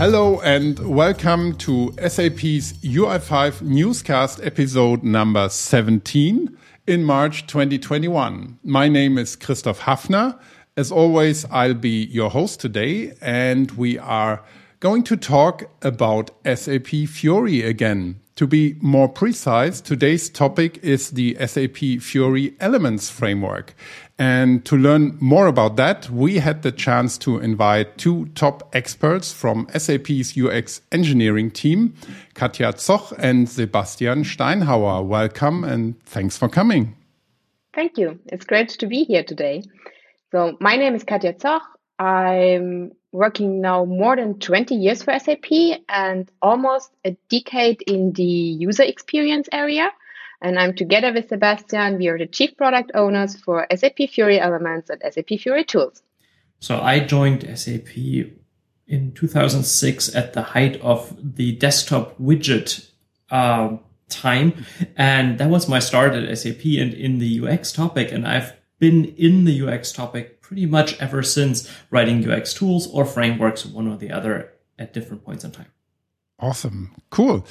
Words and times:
Hello 0.00 0.40
and 0.40 0.78
welcome 0.78 1.54
to 1.56 1.92
SAP's 1.98 2.72
UI5 2.80 3.60
newscast 3.60 4.40
episode 4.42 5.02
number 5.02 5.50
17 5.50 6.56
in 6.86 7.04
March 7.04 7.46
2021. 7.46 8.58
My 8.64 8.88
name 8.88 9.18
is 9.18 9.36
Christoph 9.36 9.80
Hafner. 9.80 10.40
As 10.74 10.90
always, 10.90 11.44
I'll 11.50 11.74
be 11.74 12.06
your 12.06 12.30
host 12.30 12.60
today 12.60 13.12
and 13.20 13.70
we 13.72 13.98
are 13.98 14.42
going 14.80 15.02
to 15.02 15.18
talk 15.18 15.64
about 15.82 16.30
SAP 16.46 16.86
Fiori 17.06 17.60
again. 17.60 18.22
To 18.40 18.46
be 18.46 18.76
more 18.80 19.06
precise, 19.06 19.82
today's 19.82 20.30
topic 20.30 20.82
is 20.82 21.10
the 21.10 21.36
SAP 21.46 22.00
Fiori 22.00 22.54
Elements 22.58 23.10
Framework. 23.10 23.74
And 24.18 24.64
to 24.64 24.78
learn 24.78 25.18
more 25.20 25.46
about 25.46 25.76
that, 25.76 26.08
we 26.08 26.38
had 26.38 26.62
the 26.62 26.72
chance 26.72 27.18
to 27.18 27.38
invite 27.38 27.98
two 27.98 28.30
top 28.34 28.74
experts 28.74 29.30
from 29.30 29.68
SAP's 29.76 30.38
UX 30.38 30.80
engineering 30.90 31.50
team, 31.50 31.92
Katja 32.32 32.72
Zoch 32.72 33.12
and 33.18 33.46
Sebastian 33.46 34.24
Steinhauer. 34.24 35.04
Welcome 35.04 35.62
and 35.62 36.02
thanks 36.06 36.38
for 36.38 36.48
coming. 36.48 36.96
Thank 37.74 37.98
you. 37.98 38.18
It's 38.24 38.46
great 38.46 38.70
to 38.70 38.86
be 38.86 39.04
here 39.04 39.22
today. 39.22 39.64
So, 40.32 40.56
my 40.60 40.76
name 40.76 40.94
is 40.94 41.04
Katja 41.04 41.34
Zoch. 41.34 41.60
I'm 42.00 42.92
working 43.12 43.60
now 43.60 43.84
more 43.84 44.16
than 44.16 44.38
20 44.38 44.74
years 44.74 45.02
for 45.02 45.18
SAP 45.18 45.50
and 45.86 46.30
almost 46.40 46.90
a 47.04 47.14
decade 47.28 47.82
in 47.82 48.12
the 48.12 48.22
user 48.22 48.84
experience 48.84 49.48
area. 49.52 49.90
And 50.40 50.58
I'm 50.58 50.74
together 50.74 51.12
with 51.12 51.28
Sebastian. 51.28 51.98
We 51.98 52.08
are 52.08 52.16
the 52.16 52.26
chief 52.26 52.56
product 52.56 52.92
owners 52.94 53.36
for 53.36 53.66
SAP 53.74 53.98
Fiori 54.10 54.40
Elements 54.40 54.88
and 54.88 55.02
SAP 55.12 55.38
Fiori 55.40 55.64
Tools. 55.64 56.02
So 56.58 56.80
I 56.80 57.00
joined 57.00 57.42
SAP 57.58 57.94
in 58.86 59.12
2006 59.12 60.16
at 60.16 60.32
the 60.32 60.42
height 60.42 60.80
of 60.80 61.14
the 61.22 61.52
desktop 61.52 62.18
widget 62.18 62.90
uh, 63.30 63.76
time. 64.08 64.64
And 64.96 65.36
that 65.36 65.50
was 65.50 65.68
my 65.68 65.80
start 65.80 66.14
at 66.14 66.38
SAP 66.38 66.64
and 66.64 66.94
in 66.94 67.18
the 67.18 67.46
UX 67.46 67.72
topic. 67.72 68.10
And 68.10 68.26
I've 68.26 68.54
been 68.80 69.04
in 69.16 69.44
the 69.44 69.62
UX 69.62 69.92
topic 69.92 70.40
pretty 70.42 70.66
much 70.66 70.98
ever 71.00 71.22
since 71.22 71.70
writing 71.90 72.28
UX 72.28 72.52
tools 72.52 72.88
or 72.88 73.04
frameworks, 73.04 73.64
one 73.64 73.86
or 73.86 73.96
the 73.96 74.10
other 74.10 74.50
at 74.78 74.92
different 74.92 75.24
points 75.24 75.44
in 75.44 75.52
time. 75.52 75.66
Awesome. 76.40 76.90
Cool. 77.10 77.46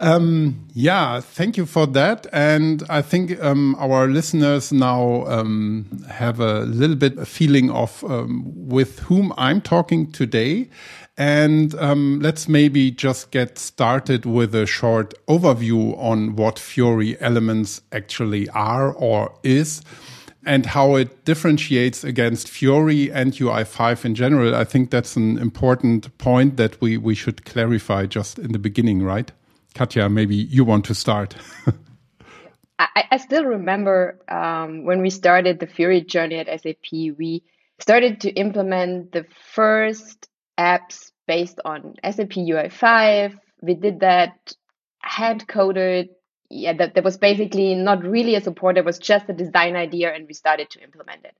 Um, 0.00 0.66
yeah, 0.72 1.20
thank 1.20 1.58
you 1.58 1.66
for 1.66 1.86
that. 1.88 2.26
And 2.32 2.82
I 2.88 3.02
think 3.02 3.38
um, 3.42 3.76
our 3.78 4.08
listeners 4.08 4.72
now 4.72 5.26
um, 5.26 6.04
have 6.08 6.40
a 6.40 6.60
little 6.60 6.96
bit 6.96 7.18
a 7.18 7.26
feeling 7.26 7.70
of 7.70 8.02
um, 8.04 8.50
with 8.54 9.00
whom 9.00 9.34
I'm 9.36 9.60
talking 9.60 10.10
today. 10.10 10.70
And 11.18 11.74
um, 11.74 12.20
let's 12.20 12.48
maybe 12.48 12.90
just 12.90 13.30
get 13.30 13.58
started 13.58 14.24
with 14.24 14.54
a 14.54 14.64
short 14.64 15.12
overview 15.28 15.96
on 16.02 16.34
what 16.34 16.58
Fiori 16.58 17.20
elements 17.20 17.82
actually 17.92 18.48
are 18.50 18.90
or 18.94 19.38
is 19.42 19.82
and 20.44 20.66
how 20.66 20.96
it 20.96 21.24
differentiates 21.24 22.02
against 22.02 22.48
Fiori 22.48 23.12
and 23.12 23.32
UI5 23.32 24.04
in 24.04 24.14
general. 24.14 24.54
I 24.54 24.64
think 24.64 24.90
that's 24.90 25.16
an 25.16 25.38
important 25.38 26.16
point 26.18 26.56
that 26.56 26.80
we, 26.80 26.96
we 26.96 27.14
should 27.14 27.44
clarify 27.44 28.06
just 28.06 28.38
in 28.38 28.52
the 28.52 28.58
beginning, 28.58 29.02
right? 29.02 29.30
Katja, 29.74 30.08
maybe 30.08 30.34
you 30.34 30.64
want 30.64 30.84
to 30.86 30.94
start. 30.94 31.34
I, 32.78 33.04
I, 33.10 33.16
still 33.18 33.44
remember 33.44 34.18
um, 34.28 34.84
when 34.86 35.02
we 35.02 35.10
started 35.10 35.60
the 35.60 35.66
Fiori 35.66 36.00
journey 36.00 36.36
at 36.36 36.62
SAP, 36.62 36.90
we 36.92 37.42
started 37.78 38.22
to 38.22 38.30
implement 38.30 39.12
the 39.12 39.26
first 39.52 40.28
apps 40.58 41.12
based 41.26 41.60
on 41.64 41.96
SAP 42.02 42.30
UI5. 42.30 43.38
We 43.60 43.74
did 43.74 44.00
that 44.00 44.54
hand 45.02 45.46
coded 45.46 46.08
yeah, 46.50 46.72
that, 46.74 46.94
that 46.94 47.04
was 47.04 47.16
basically 47.16 47.74
not 47.74 48.02
really 48.04 48.34
a 48.34 48.40
support. 48.40 48.76
It 48.76 48.84
was 48.84 48.98
just 48.98 49.28
a 49.28 49.32
design 49.32 49.76
idea, 49.76 50.12
and 50.12 50.26
we 50.26 50.34
started 50.34 50.68
to 50.70 50.82
implement 50.82 51.24
it. 51.24 51.36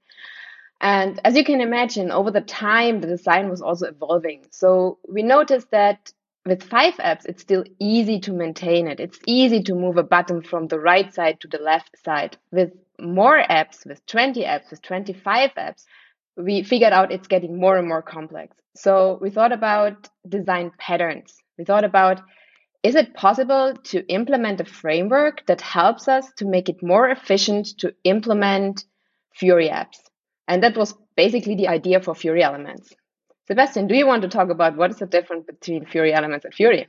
And 0.80 1.20
as 1.24 1.36
you 1.36 1.44
can 1.44 1.60
imagine, 1.60 2.10
over 2.10 2.30
the 2.30 2.40
time, 2.40 3.00
the 3.00 3.08
design 3.08 3.50
was 3.50 3.60
also 3.60 3.86
evolving. 3.86 4.46
So 4.50 4.98
we 5.06 5.22
noticed 5.22 5.70
that 5.72 6.12
with 6.46 6.62
five 6.62 6.94
apps, 6.94 7.26
it's 7.26 7.42
still 7.42 7.64
easy 7.78 8.18
to 8.20 8.32
maintain 8.32 8.88
it. 8.88 8.98
It's 8.98 9.18
easy 9.26 9.62
to 9.64 9.74
move 9.74 9.98
a 9.98 10.02
button 10.02 10.42
from 10.42 10.68
the 10.68 10.80
right 10.80 11.12
side 11.12 11.40
to 11.40 11.48
the 11.48 11.58
left 11.58 11.96
side. 12.02 12.38
With 12.50 12.72
more 12.98 13.42
apps, 13.50 13.84
with 13.86 14.04
20 14.06 14.42
apps, 14.44 14.70
with 14.70 14.80
25 14.80 15.50
apps, 15.54 15.84
we 16.36 16.62
figured 16.62 16.94
out 16.94 17.12
it's 17.12 17.28
getting 17.28 17.60
more 17.60 17.76
and 17.76 17.86
more 17.86 18.00
complex. 18.00 18.56
So 18.74 19.18
we 19.20 19.30
thought 19.30 19.52
about 19.52 20.08
design 20.26 20.72
patterns. 20.78 21.36
We 21.58 21.64
thought 21.64 21.84
about 21.84 22.22
is 22.82 22.94
it 22.94 23.14
possible 23.14 23.74
to 23.84 24.06
implement 24.08 24.60
a 24.60 24.64
framework 24.64 25.44
that 25.46 25.60
helps 25.60 26.08
us 26.08 26.26
to 26.36 26.46
make 26.46 26.68
it 26.68 26.82
more 26.82 27.08
efficient 27.08 27.66
to 27.78 27.94
implement 28.04 28.84
Fiori 29.34 29.68
apps? 29.68 29.98
And 30.48 30.62
that 30.62 30.76
was 30.76 30.94
basically 31.16 31.54
the 31.54 31.68
idea 31.68 32.00
for 32.00 32.14
Fiori 32.14 32.42
Elements. 32.42 32.92
Sebastian, 33.46 33.86
do 33.86 33.96
you 33.96 34.06
want 34.06 34.22
to 34.22 34.28
talk 34.28 34.48
about 34.48 34.76
what 34.76 34.90
is 34.90 34.98
the 34.98 35.06
difference 35.06 35.44
between 35.44 35.84
Fiori 35.84 36.12
Elements 36.12 36.44
and 36.44 36.54
Fiori? 36.54 36.88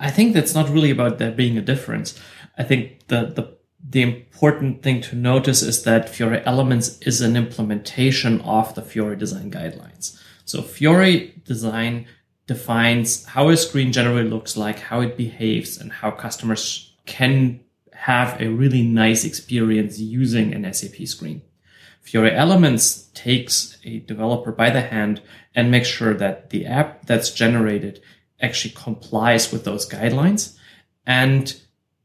I 0.00 0.10
think 0.10 0.34
that's 0.34 0.54
not 0.54 0.68
really 0.68 0.90
about 0.90 1.18
there 1.18 1.30
being 1.30 1.58
a 1.58 1.62
difference. 1.62 2.18
I 2.58 2.64
think 2.64 3.06
the, 3.08 3.26
the 3.26 3.60
the 3.82 4.02
important 4.02 4.82
thing 4.82 5.00
to 5.00 5.16
notice 5.16 5.62
is 5.62 5.84
that 5.84 6.08
Fiori 6.08 6.44
Elements 6.44 6.98
is 7.00 7.22
an 7.22 7.36
implementation 7.36 8.40
of 8.42 8.74
the 8.74 8.82
Fiori 8.82 9.16
design 9.16 9.50
guidelines. 9.50 10.20
So 10.44 10.60
Fiori 10.60 11.40
design 11.44 12.06
defines 12.50 13.24
how 13.26 13.48
a 13.48 13.56
screen 13.56 13.92
generally 13.92 14.28
looks 14.28 14.56
like, 14.56 14.80
how 14.80 15.00
it 15.00 15.16
behaves, 15.16 15.78
and 15.78 15.92
how 15.92 16.10
customers 16.10 16.92
can 17.06 17.60
have 17.92 18.40
a 18.40 18.48
really 18.48 18.82
nice 18.82 19.24
experience 19.24 20.00
using 20.00 20.52
an 20.52 20.74
SAP 20.74 21.06
screen. 21.06 21.42
Fiori 22.00 22.34
Elements 22.34 23.08
takes 23.14 23.78
a 23.84 24.00
developer 24.00 24.50
by 24.50 24.68
the 24.68 24.80
hand 24.80 25.22
and 25.54 25.70
makes 25.70 25.86
sure 25.86 26.12
that 26.12 26.50
the 26.50 26.66
app 26.66 27.06
that's 27.06 27.30
generated 27.30 28.02
actually 28.40 28.74
complies 28.74 29.52
with 29.52 29.62
those 29.62 29.88
guidelines 29.88 30.56
and 31.06 31.54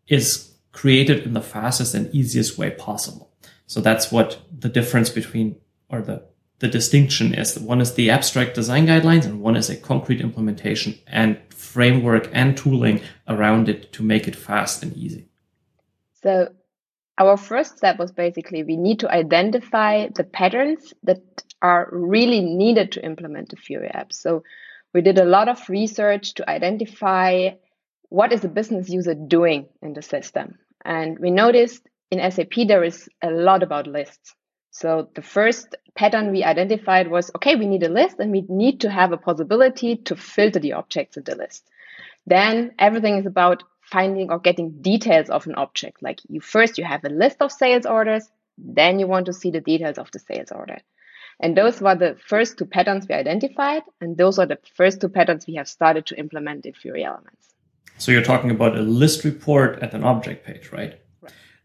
is 0.07 0.53
created 0.73 1.25
in 1.25 1.33
the 1.33 1.41
fastest 1.41 1.95
and 1.95 2.13
easiest 2.13 2.55
way 2.55 2.69
possible. 2.69 3.31
So 3.65 3.81
that's 3.81 4.11
what 4.11 4.41
the 4.55 4.69
difference 4.69 5.09
between 5.09 5.55
or 5.89 6.03
the 6.03 6.21
the 6.59 6.67
distinction 6.67 7.33
is 7.33 7.53
that 7.53 7.63
one 7.63 7.81
is 7.81 7.93
the 7.93 8.09
abstract 8.09 8.55
design 8.55 8.87
guidelines 8.87 9.25
and 9.25 9.41
one 9.41 9.55
is 9.55 9.69
a 9.69 9.75
concrete 9.75 10.21
implementation 10.21 10.97
and 11.07 11.37
framework 11.49 12.29
and 12.31 12.57
tooling 12.57 13.01
around 13.27 13.67
it 13.67 13.91
to 13.93 14.03
make 14.03 14.27
it 14.27 14.35
fast 14.35 14.81
and 14.81 14.95
easy. 14.95 15.27
So 16.23 16.49
our 17.17 17.37
first 17.37 17.77
step 17.77 17.99
was 17.99 18.11
basically 18.11 18.63
we 18.63 18.77
need 18.77 18.99
to 18.99 19.11
identify 19.11 20.07
the 20.09 20.23
patterns 20.23 20.93
that 21.03 21.21
are 21.61 21.89
really 21.91 22.41
needed 22.41 22.91
to 22.93 23.05
implement 23.05 23.49
the 23.49 23.55
Fiori 23.55 23.87
app. 23.87 24.13
So 24.13 24.43
we 24.93 25.01
did 25.01 25.17
a 25.17 25.25
lot 25.25 25.49
of 25.49 25.69
research 25.69 26.35
to 26.35 26.49
identify 26.49 27.49
what 28.09 28.31
is 28.31 28.45
a 28.45 28.49
business 28.49 28.89
user 28.89 29.13
doing 29.13 29.67
in 29.81 29.93
the 29.93 30.01
system. 30.01 30.57
And 30.83 31.19
we 31.19 31.31
noticed 31.31 31.87
in 32.11 32.31
SAP 32.31 32.67
there 32.67 32.83
is 32.83 33.09
a 33.21 33.29
lot 33.29 33.63
about 33.63 33.87
lists. 33.87 34.35
So 34.77 35.07
the 35.15 35.21
first 35.21 35.73
pattern 35.95 36.33
we 36.33 36.43
identified 36.43 37.09
was, 37.09 37.31
okay, 37.37 37.55
we 37.55 37.65
need 37.65 37.83
a 37.83 37.87
list 37.87 38.19
and 38.19 38.29
we 38.29 38.43
need 38.49 38.81
to 38.81 38.89
have 38.89 39.13
a 39.13 39.17
possibility 39.17 39.95
to 39.95 40.17
filter 40.17 40.59
the 40.59 40.73
objects 40.73 41.15
in 41.15 41.23
the 41.23 41.35
list. 41.35 41.65
Then 42.27 42.73
everything 42.77 43.15
is 43.15 43.25
about 43.25 43.63
finding 43.79 44.31
or 44.31 44.37
getting 44.37 44.81
details 44.81 45.29
of 45.29 45.47
an 45.47 45.55
object. 45.55 46.03
Like 46.03 46.19
you 46.27 46.41
first, 46.41 46.77
you 46.77 46.83
have 46.83 47.05
a 47.05 47.09
list 47.09 47.37
of 47.39 47.53
sales 47.53 47.85
orders, 47.85 48.29
then 48.57 48.99
you 48.99 49.07
want 49.07 49.27
to 49.27 49.33
see 49.33 49.49
the 49.49 49.61
details 49.61 49.97
of 49.97 50.11
the 50.11 50.19
sales 50.19 50.51
order. 50.51 50.79
And 51.39 51.55
those 51.55 51.79
were 51.79 51.95
the 51.95 52.17
first 52.27 52.57
two 52.57 52.65
patterns 52.65 53.07
we 53.07 53.15
identified. 53.15 53.83
And 54.01 54.17
those 54.17 54.39
are 54.39 54.45
the 54.45 54.59
first 54.75 54.99
two 54.99 55.07
patterns 55.07 55.47
we 55.47 55.55
have 55.55 55.69
started 55.69 56.05
to 56.07 56.19
implement 56.19 56.65
in 56.65 56.73
Fiori 56.73 57.05
Elements. 57.05 57.55
So 57.97 58.11
you're 58.11 58.23
talking 58.23 58.51
about 58.51 58.75
a 58.75 58.81
list 58.81 59.23
report 59.23 59.81
at 59.81 59.93
an 59.93 60.03
object 60.03 60.45
page, 60.45 60.73
right? 60.73 60.99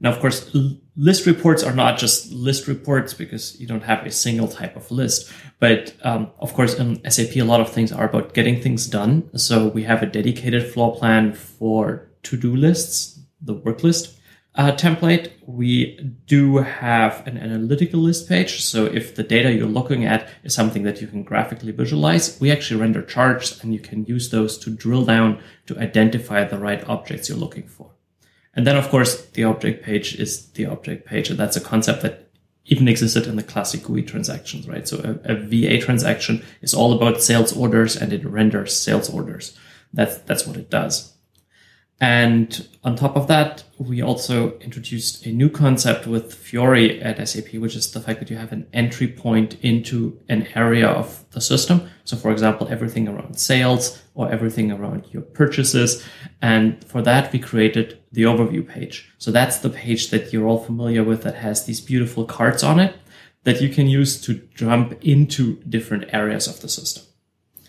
Now, 0.00 0.10
of 0.10 0.18
course, 0.18 0.54
list 0.96 1.26
reports 1.26 1.62
are 1.62 1.74
not 1.74 1.98
just 1.98 2.32
list 2.32 2.66
reports 2.66 3.12
because 3.12 3.60
you 3.60 3.66
don't 3.66 3.82
have 3.82 4.06
a 4.06 4.10
single 4.10 4.48
type 4.48 4.74
of 4.74 4.90
list. 4.90 5.30
But 5.58 5.94
um, 6.02 6.30
of 6.38 6.54
course, 6.54 6.74
in 6.74 7.00
SAP, 7.08 7.36
a 7.36 7.42
lot 7.42 7.60
of 7.60 7.70
things 7.70 7.92
are 7.92 8.08
about 8.08 8.32
getting 8.32 8.60
things 8.60 8.86
done. 8.86 9.28
So 9.36 9.68
we 9.68 9.82
have 9.82 10.02
a 10.02 10.06
dedicated 10.06 10.72
floor 10.72 10.96
plan 10.96 11.34
for 11.34 12.08
to-do 12.22 12.56
lists, 12.56 13.20
the 13.42 13.54
work 13.54 13.82
list 13.82 14.18
uh, 14.54 14.72
template. 14.72 15.32
We 15.46 15.96
do 16.26 16.58
have 16.58 17.26
an 17.26 17.38
analytical 17.38 18.00
list 18.00 18.28
page. 18.28 18.62
So 18.62 18.86
if 18.86 19.14
the 19.14 19.22
data 19.22 19.52
you're 19.52 19.66
looking 19.66 20.04
at 20.04 20.28
is 20.42 20.54
something 20.54 20.82
that 20.84 21.00
you 21.00 21.06
can 21.06 21.22
graphically 21.22 21.72
visualize, 21.72 22.40
we 22.40 22.50
actually 22.50 22.80
render 22.80 23.02
charts 23.02 23.62
and 23.62 23.72
you 23.72 23.80
can 23.80 24.04
use 24.06 24.30
those 24.30 24.58
to 24.58 24.70
drill 24.70 25.04
down 25.04 25.42
to 25.66 25.78
identify 25.78 26.44
the 26.44 26.58
right 26.58 26.86
objects 26.88 27.28
you're 27.28 27.38
looking 27.38 27.68
for. 27.68 27.92
And 28.54 28.66
then, 28.66 28.76
of 28.76 28.88
course, 28.88 29.26
the 29.30 29.44
object 29.44 29.84
page 29.84 30.16
is 30.16 30.50
the 30.52 30.66
object 30.66 31.06
page. 31.06 31.30
And 31.30 31.38
that's 31.38 31.56
a 31.56 31.60
concept 31.60 32.02
that 32.02 32.30
even 32.66 32.88
existed 32.88 33.26
in 33.26 33.36
the 33.36 33.42
classic 33.42 33.82
GUI 33.82 34.02
transactions, 34.02 34.68
right? 34.68 34.86
So 34.86 35.18
a, 35.24 35.32
a, 35.32 35.36
VA 35.36 35.80
transaction 35.80 36.44
is 36.60 36.74
all 36.74 36.92
about 36.92 37.22
sales 37.22 37.56
orders 37.56 37.96
and 37.96 38.12
it 38.12 38.24
renders 38.24 38.76
sales 38.76 39.08
orders. 39.10 39.58
That's, 39.92 40.18
that's 40.18 40.46
what 40.46 40.56
it 40.56 40.70
does. 40.70 41.12
And 42.00 42.66
on 42.82 42.96
top 42.96 43.14
of 43.14 43.26
that, 43.26 43.64
we 43.76 44.00
also 44.02 44.58
introduced 44.60 45.26
a 45.26 45.32
new 45.32 45.50
concept 45.50 46.06
with 46.06 46.32
Fiori 46.32 47.02
at 47.02 47.28
SAP, 47.28 47.54
which 47.54 47.76
is 47.76 47.90
the 47.92 48.00
fact 48.00 48.20
that 48.20 48.30
you 48.30 48.36
have 48.36 48.52
an 48.52 48.66
entry 48.72 49.06
point 49.06 49.58
into 49.60 50.18
an 50.28 50.48
area 50.54 50.88
of 50.88 51.24
the 51.32 51.42
system. 51.42 51.90
So 52.04 52.16
for 52.16 52.30
example, 52.30 52.68
everything 52.70 53.06
around 53.06 53.38
sales 53.38 54.00
or 54.14 54.32
everything 54.32 54.72
around 54.72 55.08
your 55.10 55.22
purchases. 55.22 56.02
And 56.40 56.82
for 56.84 57.02
that, 57.02 57.32
we 57.32 57.38
created 57.38 57.99
the 58.12 58.22
overview 58.22 58.66
page. 58.66 59.12
So 59.18 59.30
that's 59.30 59.58
the 59.58 59.70
page 59.70 60.10
that 60.10 60.32
you're 60.32 60.46
all 60.46 60.58
familiar 60.58 61.04
with 61.04 61.22
that 61.22 61.36
has 61.36 61.64
these 61.64 61.80
beautiful 61.80 62.24
cards 62.24 62.62
on 62.62 62.80
it 62.80 62.96
that 63.44 63.60
you 63.60 63.68
can 63.68 63.88
use 63.88 64.20
to 64.22 64.34
jump 64.54 65.02
into 65.02 65.56
different 65.68 66.12
areas 66.12 66.46
of 66.46 66.60
the 66.60 66.68
system. 66.68 67.04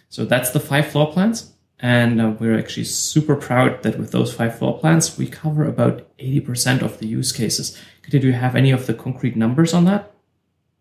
So 0.10 0.26
that's 0.26 0.52
the 0.52 0.60
five 0.60 0.88
floor 0.88 1.12
plans. 1.12 1.54
And 1.80 2.22
uh, 2.22 2.34
we're 2.40 2.60
actually 2.60 2.84
super 2.84 3.36
proud 3.36 3.82
that 3.84 3.98
with 3.98 4.12
those 4.12 4.34
five 4.34 4.58
floor 4.58 4.78
plans, 4.78 5.18
we 5.18 5.28
cover 5.28 5.66
about 5.66 6.08
80% 6.20 6.84
of 6.84 7.00
the 7.00 7.08
use 7.08 7.32
cases. 7.32 7.78
Do 8.10 8.20
you 8.20 8.34
have 8.34 8.56
any 8.56 8.72
of 8.72 8.86
the 8.86 8.94
concrete 8.94 9.36
numbers 9.36 9.74
on 9.74 9.86
that? 9.86 10.12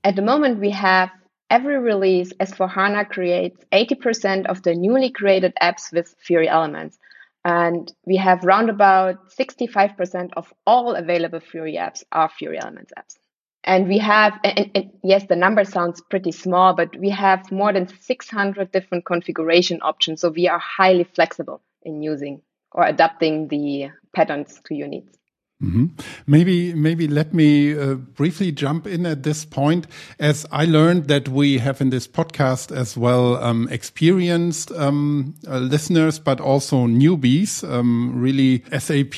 At 0.05 0.17
the 0.17 0.23
moment, 0.23 0.59
we 0.59 0.71
have 0.71 1.11
every 1.49 1.79
release 1.79 2.33
S4HANA 2.35 3.09
creates 3.09 3.65
80% 3.73 4.47
of 4.47 4.63
the 4.63 4.75
newly 4.75 5.11
created 5.11 5.55
apps 5.63 5.93
with 5.93 6.15
Fiori 6.19 6.49
elements. 6.49 6.99
And 7.45 7.93
we 8.05 8.17
have 8.17 8.45
round 8.45 8.69
about 8.69 9.31
65% 9.31 10.31
of 10.37 10.53
all 10.67 10.95
available 10.95 11.41
Fiori 11.41 11.75
apps 11.75 12.05
are 12.13 12.29
Fiori 12.29 12.59
elements 12.61 12.93
apps. 12.99 13.17
And 13.65 13.89
we 13.89 13.99
have 13.99 14.39
and, 14.43 14.71
and, 14.75 14.91
yes 15.03 15.27
the 15.27 15.37
number 15.37 15.65
sounds 15.65 16.01
pretty 16.01 16.33
small 16.33 16.75
but 16.75 16.97
we 16.97 17.11
have 17.11 17.53
more 17.53 17.73
than 17.73 17.89
600 17.89 18.73
different 18.73 19.05
configuration 19.05 19.81
options. 19.83 20.21
So 20.21 20.31
we 20.31 20.49
are 20.49 20.59
highly 20.59 21.05
flexible 21.05 21.61
in 21.83 22.03
using 22.03 22.43
or 22.73 22.85
adapting 22.85 23.49
the 23.49 23.91
patterns 24.15 24.61
to 24.67 24.75
your 24.75 24.89
needs 24.89 25.20
Mm 25.61 25.73
-hmm. 25.73 25.91
Maybe, 26.27 26.75
maybe 26.75 27.07
let 27.07 27.35
me 27.35 27.75
uh, 27.75 27.95
briefly 28.17 28.53
jump 28.53 28.87
in 28.87 29.07
at 29.07 29.23
this 29.23 29.45
point, 29.45 29.87
as 30.19 30.47
I 30.51 30.65
learned 30.65 31.09
that 31.09 31.29
we 31.29 31.59
have 31.59 31.85
in 31.85 31.91
this 31.91 32.09
podcast 32.09 32.73
as 32.73 32.97
well 32.97 33.37
um, 33.37 33.69
experienced 33.71 34.71
um, 34.73 35.35
uh, 35.47 35.59
listeners, 35.59 36.19
but 36.19 36.41
also 36.41 36.87
newbies, 36.87 37.63
um, 37.63 38.23
really 38.23 38.63
SAP 38.79 39.17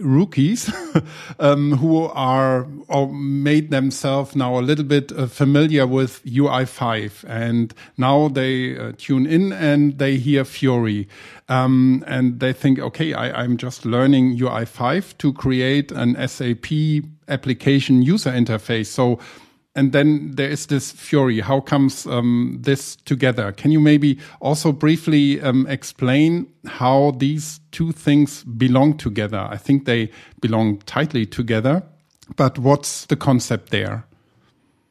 rookies 0.00 0.72
um, 1.38 1.72
who 1.76 2.04
are 2.04 2.66
or 2.88 3.12
made 3.12 3.70
themselves 3.70 4.34
now 4.34 4.58
a 4.58 4.60
little 4.60 4.84
bit 4.84 5.12
uh, 5.12 5.26
familiar 5.26 5.86
with 5.86 6.24
UI5, 6.24 7.24
and 7.28 7.74
now 7.96 8.28
they 8.28 8.76
uh, 8.76 8.92
tune 8.96 9.26
in 9.26 9.52
and 9.52 9.98
they 9.98 10.16
hear 10.16 10.44
Fiori, 10.44 11.08
Um, 11.48 12.04
and 12.06 12.38
they 12.38 12.52
think, 12.52 12.78
okay, 12.78 13.12
I, 13.12 13.42
I'm 13.42 13.56
just 13.56 13.84
learning 13.84 14.38
UI5 14.38 15.18
to 15.18 15.32
create 15.32 15.90
an 15.90 16.14
SAP 16.28 17.02
application 17.26 18.02
user 18.02 18.30
interface. 18.30 18.86
So, 18.86 19.18
and 19.80 19.92
then 19.92 20.32
there 20.34 20.50
is 20.50 20.66
this 20.66 20.92
Fiori. 20.92 21.40
How 21.40 21.60
comes 21.60 22.06
um, 22.06 22.58
this 22.60 22.96
together? 22.96 23.50
Can 23.50 23.70
you 23.70 23.80
maybe 23.80 24.18
also 24.40 24.72
briefly 24.72 25.40
um, 25.40 25.66
explain 25.68 26.52
how 26.66 27.12
these 27.12 27.60
two 27.70 27.90
things 27.90 28.44
belong 28.44 28.98
together? 28.98 29.38
I 29.38 29.56
think 29.56 29.86
they 29.86 30.10
belong 30.42 30.80
tightly 30.80 31.24
together, 31.24 31.82
but 32.36 32.58
what's 32.58 33.06
the 33.06 33.16
concept 33.16 33.70
there? 33.70 34.04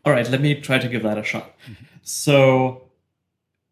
All 0.06 0.14
right, 0.14 0.28
let 0.28 0.42
me 0.42 0.60
try 0.60 0.80
to 0.80 0.88
give 0.88 1.04
that 1.04 1.20
a 1.20 1.24
shot. 1.24 1.56
Mm 1.68 1.76
-hmm. 1.76 1.86
So, 2.02 2.38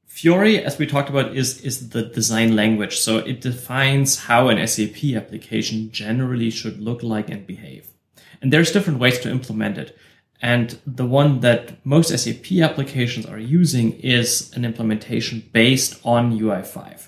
Fiori, 0.05 0.65
as 0.65 0.77
we 0.77 0.85
talked 0.85 1.09
about, 1.09 1.35
is, 1.35 1.61
is 1.61 1.89
the 1.89 2.03
design 2.13 2.55
language. 2.55 2.95
So 2.95 3.17
it 3.17 3.41
defines 3.41 4.27
how 4.27 4.49
an 4.49 4.67
SAP 4.67 5.15
application 5.15 5.89
generally 5.91 6.51
should 6.51 6.77
look 6.79 7.01
like 7.01 7.33
and 7.33 7.47
behave. 7.47 7.83
And 8.41 8.51
there's 8.51 8.71
different 8.71 8.99
ways 8.99 9.19
to 9.19 9.29
implement 9.29 9.77
it. 9.77 9.97
And 10.41 10.79
the 10.85 11.05
one 11.05 11.39
that 11.39 11.85
most 11.85 12.15
SAP 12.17 12.51
applications 12.61 13.25
are 13.25 13.39
using 13.39 13.93
is 13.99 14.51
an 14.55 14.65
implementation 14.65 15.49
based 15.51 15.99
on 16.03 16.37
UI5. 16.37 17.07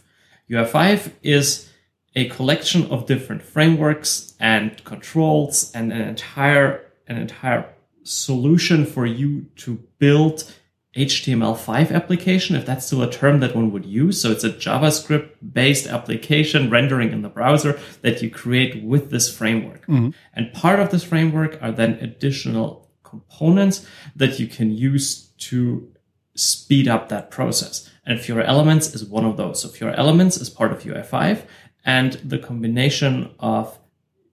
UI5 0.49 1.11
is 1.21 1.69
a 2.15 2.27
collection 2.29 2.87
of 2.87 3.05
different 3.05 3.43
frameworks 3.43 4.33
and 4.39 4.83
controls 4.83 5.71
and 5.73 5.93
an 5.93 6.01
entire, 6.01 6.85
an 7.07 7.17
entire 7.17 7.65
solution 8.03 8.85
for 8.85 9.05
you 9.05 9.45
to 9.57 9.75
build 9.99 10.51
HTML5 10.95 11.91
application, 11.91 12.55
if 12.55 12.65
that's 12.65 12.87
still 12.87 13.03
a 13.03 13.11
term 13.11 13.41
that 13.41 13.55
one 13.55 13.71
would 13.71 13.85
use. 13.85 14.19
So 14.19 14.31
it's 14.31 14.43
a 14.43 14.49
JavaScript 14.49 15.29
based 15.53 15.85
application 15.85 16.71
rendering 16.71 17.11
in 17.11 17.21
the 17.21 17.29
browser 17.29 17.79
that 18.01 18.23
you 18.23 18.31
create 18.31 18.83
with 18.83 19.11
this 19.11 19.35
framework. 19.35 19.83
Mm-hmm. 19.83 20.09
And 20.33 20.51
part 20.51 20.79
of 20.79 20.89
this 20.89 21.03
framework 21.03 21.61
are 21.61 21.71
then 21.71 21.93
additional 22.01 22.88
components 23.09 23.85
that 24.15 24.39
you 24.39 24.47
can 24.47 24.71
use 24.71 25.29
to 25.49 25.91
speed 26.35 26.87
up 26.87 27.09
that 27.09 27.31
process. 27.31 27.89
And 28.05 28.19
Fiori 28.19 28.45
Elements 28.45 28.93
is 28.95 29.03
one 29.05 29.25
of 29.25 29.37
those. 29.37 29.61
So 29.61 29.69
Fiori 29.69 29.95
Elements 29.95 30.37
is 30.37 30.49
part 30.49 30.71
of 30.71 30.83
UI5 30.83 31.45
and 31.85 32.13
the 32.13 32.39
combination 32.39 33.31
of 33.39 33.77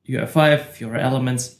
UI5, 0.09 0.61
Fiori 0.61 1.01
Elements, 1.01 1.57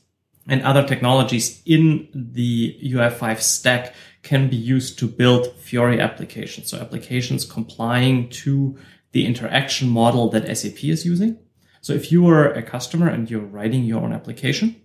and 0.49 0.63
other 0.63 0.87
technologies 0.87 1.63
in 1.67 2.09
the 2.15 2.79
UI5 2.83 3.41
stack 3.41 3.95
can 4.23 4.49
be 4.49 4.57
used 4.57 4.99
to 5.01 5.09
build 5.09 5.53
Fiori 5.57 6.01
applications. 6.01 6.71
So 6.71 6.79
applications 6.79 7.45
complying 7.45 8.29
to 8.45 8.79
the 9.13 9.27
interaction 9.27 9.89
model 9.89 10.29
that 10.31 10.57
SAP 10.57 10.85
is 10.85 11.05
using. 11.05 11.39
So 11.81 11.93
if 11.93 12.13
you 12.13 12.29
are 12.29 12.53
a 12.53 12.63
customer 12.63 13.09
and 13.09 13.31
you're 13.31 13.41
writing 13.41 13.85
your 13.85 14.03
own 14.03 14.13
application, 14.13 14.81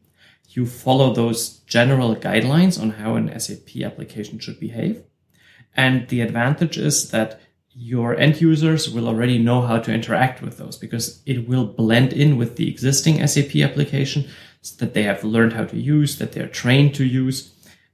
you 0.55 0.65
follow 0.65 1.13
those 1.13 1.59
general 1.59 2.15
guidelines 2.15 2.79
on 2.81 2.91
how 2.91 3.15
an 3.15 3.39
SAP 3.39 3.81
application 3.83 4.39
should 4.39 4.59
behave. 4.59 5.03
And 5.75 6.07
the 6.09 6.21
advantage 6.21 6.77
is 6.77 7.11
that 7.11 7.39
your 7.73 8.17
end 8.17 8.41
users 8.41 8.89
will 8.89 9.07
already 9.07 9.37
know 9.37 9.61
how 9.61 9.79
to 9.79 9.93
interact 9.93 10.41
with 10.41 10.57
those 10.57 10.77
because 10.77 11.21
it 11.25 11.47
will 11.47 11.65
blend 11.65 12.11
in 12.11 12.37
with 12.37 12.57
the 12.57 12.69
existing 12.69 13.25
SAP 13.25 13.55
application 13.57 14.27
that 14.77 14.93
they 14.93 15.03
have 15.03 15.23
learned 15.23 15.53
how 15.53 15.63
to 15.65 15.77
use, 15.77 16.17
that 16.17 16.33
they're 16.33 16.47
trained 16.47 16.93
to 16.95 17.05
use. 17.05 17.53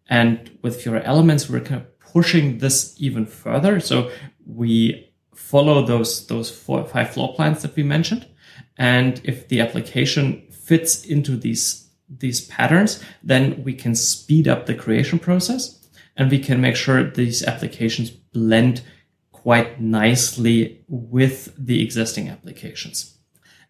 And 0.10 0.58
with 0.62 0.82
Fiori 0.82 1.04
Elements, 1.04 1.50
we're 1.50 1.62
kind 1.62 1.82
of 1.82 2.00
pushing 2.00 2.58
this 2.58 2.96
even 2.98 3.26
further. 3.26 3.80
So 3.80 4.12
we 4.46 5.10
follow 5.36 5.86
those, 5.86 6.26
those 6.28 6.50
four, 6.50 6.86
five 6.86 7.12
floor 7.12 7.36
plans 7.36 7.62
that 7.62 7.76
we 7.76 7.84
mentioned. 7.84 8.28
And 8.78 9.22
if 9.24 9.48
the 9.48 9.62
application 9.62 10.48
fits 10.50 11.06
into 11.06 11.38
these, 11.38 11.87
these 12.10 12.46
patterns, 12.48 13.04
then 13.24 13.64
we 13.64 13.74
can 13.74 13.96
speed 13.96 14.48
up 14.48 14.66
the 14.66 14.76
creation 14.76 15.20
process 15.20 15.88
and 16.16 16.32
we 16.32 16.40
can 16.40 16.62
make 16.62 16.76
sure 16.76 17.04
these 17.04 17.44
applications 17.44 18.10
blend 18.10 18.82
quite 19.32 19.80
nicely 19.80 20.84
with 20.88 21.54
the 21.58 21.84
existing 21.84 22.28
applications. 22.30 23.18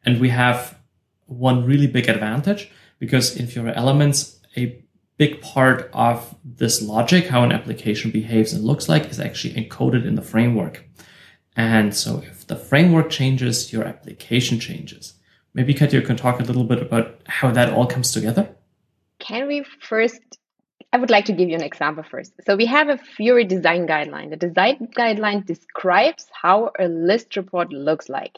And 0.06 0.20
we 0.20 0.30
have 0.30 0.80
one 1.26 1.66
really 1.66 1.88
big 1.88 2.08
advantage 2.08 2.72
because 3.00 3.36
in 3.36 3.48
Fiori 3.48 3.74
Elements, 3.76 4.40
a 4.56 4.84
big 5.18 5.42
part 5.42 5.90
of 5.94 6.36
this 6.44 6.82
logic, 6.82 7.28
how 7.28 7.44
an 7.44 7.52
application 7.52 8.12
behaves 8.12 8.54
and 8.54 8.64
looks 8.64 8.88
like, 8.88 9.10
is 9.10 9.20
actually 9.20 9.54
encoded 9.56 10.06
in 10.06 10.16
the 10.16 10.22
framework. 10.22 10.88
And 11.56 11.96
so 11.96 12.24
if 12.26 12.46
the 12.48 12.56
framework 12.56 13.10
changes, 13.10 13.74
your 13.74 13.84
application 13.84 14.60
changes. 14.60 15.17
Maybe 15.58 15.74
Katja 15.74 16.04
can 16.04 16.16
talk 16.16 16.40
a 16.40 16.44
little 16.44 16.64
bit 16.64 16.84
about 16.84 17.20
how 17.26 17.50
that 17.50 17.74
all 17.74 17.88
comes 17.88 18.12
together. 18.12 18.48
Can 19.18 19.48
we 19.48 19.66
first? 19.82 20.22
I 20.94 20.98
would 21.00 21.10
like 21.10 21.26
to 21.26 21.34
give 21.34 21.50
you 21.50 21.56
an 21.56 21.64
example 21.64 22.04
first. 22.04 22.32
So 22.46 22.56
we 22.56 22.68
have 22.68 22.90
a 22.90 23.00
Fiori 23.00 23.44
design 23.44 23.88
guideline. 23.88 24.30
The 24.30 24.36
design 24.36 24.88
guideline 24.96 25.48
describes 25.48 26.28
how 26.32 26.70
a 26.78 26.88
list 26.88 27.36
report 27.36 27.74
looks 27.74 28.08
like. 28.08 28.38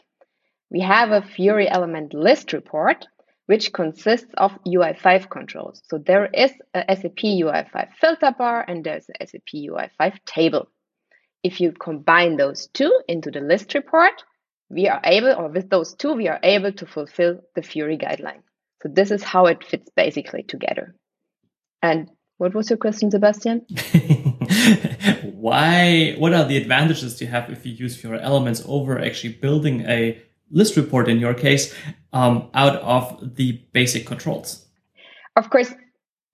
We 0.70 0.80
have 0.80 1.10
a 1.10 1.20
Fiori 1.20 1.68
element 1.68 2.14
list 2.14 2.54
report, 2.54 3.06
which 3.44 3.74
consists 3.74 4.32
of 4.38 4.52
UI5 4.66 5.28
controls. 5.28 5.82
So 5.90 5.98
there 5.98 6.24
is 6.24 6.52
a 6.72 6.96
SAP 6.96 7.18
UI5 7.18 7.88
filter 8.00 8.34
bar 8.38 8.64
and 8.66 8.82
there's 8.82 9.10
a 9.10 9.26
SAP 9.26 9.52
UI5 9.56 10.24
table. 10.24 10.70
If 11.42 11.60
you 11.60 11.72
combine 11.72 12.38
those 12.38 12.68
two 12.68 12.98
into 13.06 13.30
the 13.30 13.40
list 13.40 13.74
report, 13.74 14.24
we 14.70 14.88
are 14.88 15.00
able, 15.04 15.34
or 15.36 15.48
with 15.48 15.68
those 15.68 15.94
two, 15.94 16.12
we 16.12 16.28
are 16.28 16.40
able 16.42 16.72
to 16.72 16.86
fulfill 16.86 17.40
the 17.54 17.62
Fiori 17.62 17.98
guideline. 17.98 18.42
So 18.82 18.88
this 18.88 19.10
is 19.10 19.22
how 19.22 19.46
it 19.46 19.64
fits 19.64 19.90
basically 19.94 20.44
together. 20.44 20.94
And 21.82 22.08
what 22.38 22.54
was 22.54 22.70
your 22.70 22.78
question, 22.78 23.10
Sebastian? 23.10 23.66
Why? 25.34 26.14
What 26.16 26.32
are 26.32 26.44
the 26.44 26.56
advantages 26.56 27.20
you 27.20 27.26
have 27.26 27.50
if 27.50 27.66
you 27.66 27.72
use 27.72 28.00
Fiori 28.00 28.20
elements 28.20 28.62
over 28.66 28.98
actually 28.98 29.34
building 29.34 29.82
a 29.82 30.22
list 30.50 30.76
report 30.76 31.08
in 31.08 31.18
your 31.18 31.34
case 31.34 31.74
um, 32.12 32.48
out 32.54 32.76
of 32.76 33.36
the 33.36 33.60
basic 33.72 34.06
controls? 34.06 34.66
Of 35.36 35.50
course, 35.50 35.74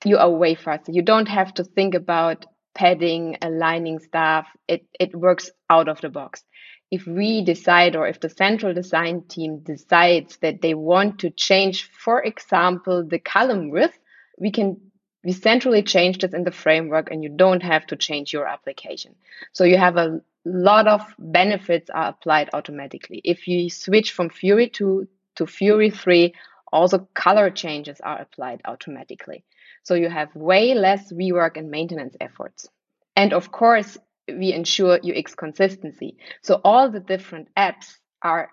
you 0.04 0.18
are 0.18 0.30
way 0.30 0.54
faster. 0.54 0.92
You 0.92 1.02
don't 1.02 1.28
have 1.28 1.54
to 1.54 1.64
think 1.64 1.94
about 1.94 2.46
padding, 2.74 3.38
aligning 3.42 3.98
stuff. 3.98 4.46
It, 4.68 4.86
it 5.00 5.14
works 5.16 5.50
out 5.70 5.88
of 5.88 6.00
the 6.00 6.10
box. 6.10 6.44
If 6.90 7.06
we 7.06 7.42
decide, 7.42 7.96
or 7.96 8.06
if 8.06 8.20
the 8.20 8.28
central 8.28 8.72
design 8.72 9.22
team 9.28 9.58
decides 9.58 10.36
that 10.38 10.62
they 10.62 10.74
want 10.74 11.18
to 11.20 11.30
change, 11.30 11.90
for 11.90 12.22
example, 12.22 13.04
the 13.04 13.18
column 13.18 13.70
width, 13.70 13.98
we 14.38 14.50
can 14.50 14.80
we 15.24 15.32
centrally 15.32 15.82
change 15.82 16.18
this 16.18 16.32
in 16.32 16.44
the 16.44 16.52
framework 16.52 17.10
and 17.10 17.20
you 17.24 17.28
don't 17.28 17.62
have 17.64 17.84
to 17.88 17.96
change 17.96 18.32
your 18.32 18.46
application. 18.46 19.16
So 19.52 19.64
you 19.64 19.76
have 19.76 19.96
a 19.96 20.20
lot 20.44 20.86
of 20.86 21.02
benefits 21.18 21.90
are 21.90 22.10
applied 22.10 22.50
automatically. 22.52 23.20
If 23.24 23.48
you 23.48 23.68
switch 23.68 24.12
from 24.12 24.30
Fiori 24.30 24.68
2 24.68 25.08
to 25.34 25.46
Fiori 25.46 25.90
3, 25.90 26.32
also 26.72 27.08
color 27.14 27.50
changes 27.50 28.00
are 28.00 28.20
applied 28.20 28.60
automatically. 28.64 29.42
So 29.82 29.94
you 29.94 30.08
have 30.08 30.34
way 30.36 30.74
less 30.74 31.12
rework 31.12 31.56
and 31.56 31.70
maintenance 31.70 32.16
efforts. 32.20 32.68
And 33.16 33.32
of 33.32 33.50
course, 33.50 33.98
we 34.28 34.52
ensure 34.52 34.98
UX 35.04 35.34
consistency. 35.34 36.16
So 36.42 36.60
all 36.64 36.90
the 36.90 37.00
different 37.00 37.48
apps 37.56 37.96
are, 38.22 38.50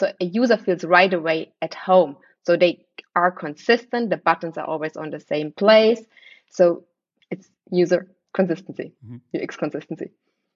so 0.00 0.12
a 0.20 0.24
user 0.24 0.56
feels 0.56 0.84
right 0.84 1.12
away 1.12 1.52
at 1.60 1.74
home. 1.74 2.16
So 2.44 2.56
they 2.56 2.86
are 3.14 3.30
consistent. 3.30 4.10
The 4.10 4.16
buttons 4.16 4.58
are 4.58 4.64
always 4.64 4.96
on 4.96 5.10
the 5.10 5.20
same 5.20 5.52
place. 5.52 6.00
So 6.50 6.84
it's 7.30 7.48
user 7.70 8.08
consistency, 8.34 8.92
mm-hmm. 9.04 9.42
UX 9.42 9.56
consistency. 9.56 10.10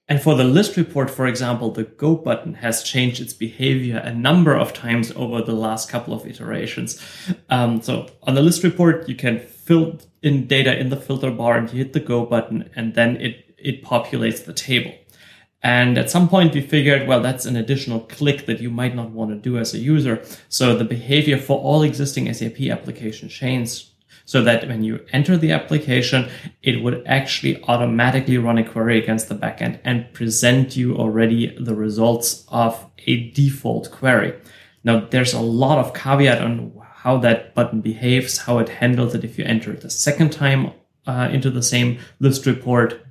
And 0.09 0.23
for 0.23 0.37
the 0.37 0.45
list 0.45 0.77
report, 0.77 1.11
for 1.11 1.27
example, 1.27 1.73
the 1.73 1.83
Go 1.83 2.15
button 2.15 2.55
has 2.55 2.85
changed 2.85 3.21
its 3.21 3.33
behavior 3.33 3.99
a 3.99 4.15
number 4.15 4.55
of 4.55 4.73
times 4.73 5.11
over 5.17 5.43
the 5.43 5.53
last 5.53 5.89
couple 5.89 6.15
of 6.15 6.25
iterations. 6.27 7.05
Um, 7.51 7.83
so 7.83 8.09
on 8.23 8.35
the 8.35 8.43
list 8.43 8.63
report, 8.63 9.09
you 9.09 9.17
can 9.17 9.41
fill 9.41 9.99
in 10.23 10.47
data 10.47 10.79
in 10.79 10.91
the 10.91 10.97
filter 10.97 11.33
bar 11.33 11.59
and 11.59 11.73
you 11.73 11.79
hit 11.79 11.93
the 11.93 12.01
Go 12.01 12.25
button 12.25 12.71
and 12.77 12.95
then 12.95 13.17
it, 13.17 13.46
it 13.66 13.82
populates 13.82 14.44
the 14.44 14.52
table. 14.52 14.94
And 15.62 15.99
at 15.99 16.11
some 16.11 16.28
point 16.28 16.54
we 16.54 16.61
figured, 16.61 17.08
well, 17.08 17.20
that's 17.20 17.46
an 17.46 17.56
additional 17.56 18.00
click 18.00 18.46
that 18.46 18.61
you 18.61 18.70
might 18.70 18.94
not 18.94 19.11
want 19.11 19.30
to 19.30 19.37
do 19.37 19.58
as 19.58 19.75
a 19.75 19.78
user. 19.78 20.25
So 20.49 20.76
the 20.76 20.85
behavior 20.85 21.38
for 21.38 21.58
all 21.58 21.82
existing 21.82 22.32
SAP 22.32 22.61
application 22.70 23.28
chains 23.28 23.92
so 24.26 24.42
that 24.42 24.68
when 24.68 24.82
you 24.85 25.04
enter 25.12 25.37
the 25.37 25.52
application, 25.52 26.28
it 26.62 26.82
would 26.82 27.02
actually 27.06 27.62
automatically 27.64 28.38
run 28.38 28.58
a 28.58 28.68
query 28.68 28.99
against 29.02 29.28
the 29.28 29.35
backend 29.35 29.80
and 29.85 30.12
present 30.12 30.76
you 30.76 30.96
already 30.96 31.56
the 31.58 31.75
results 31.75 32.44
of 32.49 32.87
a 33.06 33.30
default 33.30 33.90
query. 33.90 34.35
Now, 34.85 35.00
there's 35.00 35.32
a 35.32 35.40
lot 35.40 35.78
of 35.78 35.94
caveat 35.94 36.42
on 36.42 36.73
how 36.80 37.18
that 37.18 37.54
button 37.54 37.80
behaves, 37.80 38.38
how 38.38 38.58
it 38.58 38.68
handles 38.68 39.14
it 39.14 39.25
if 39.25 39.38
you 39.38 39.44
enter 39.44 39.73
it 39.73 39.80
the 39.80 39.90
second 39.90 40.32
time 40.32 40.73
uh, 41.06 41.28
into 41.32 41.50
the 41.50 41.62
same 41.62 41.99
list 42.18 42.46
report, 42.46 43.06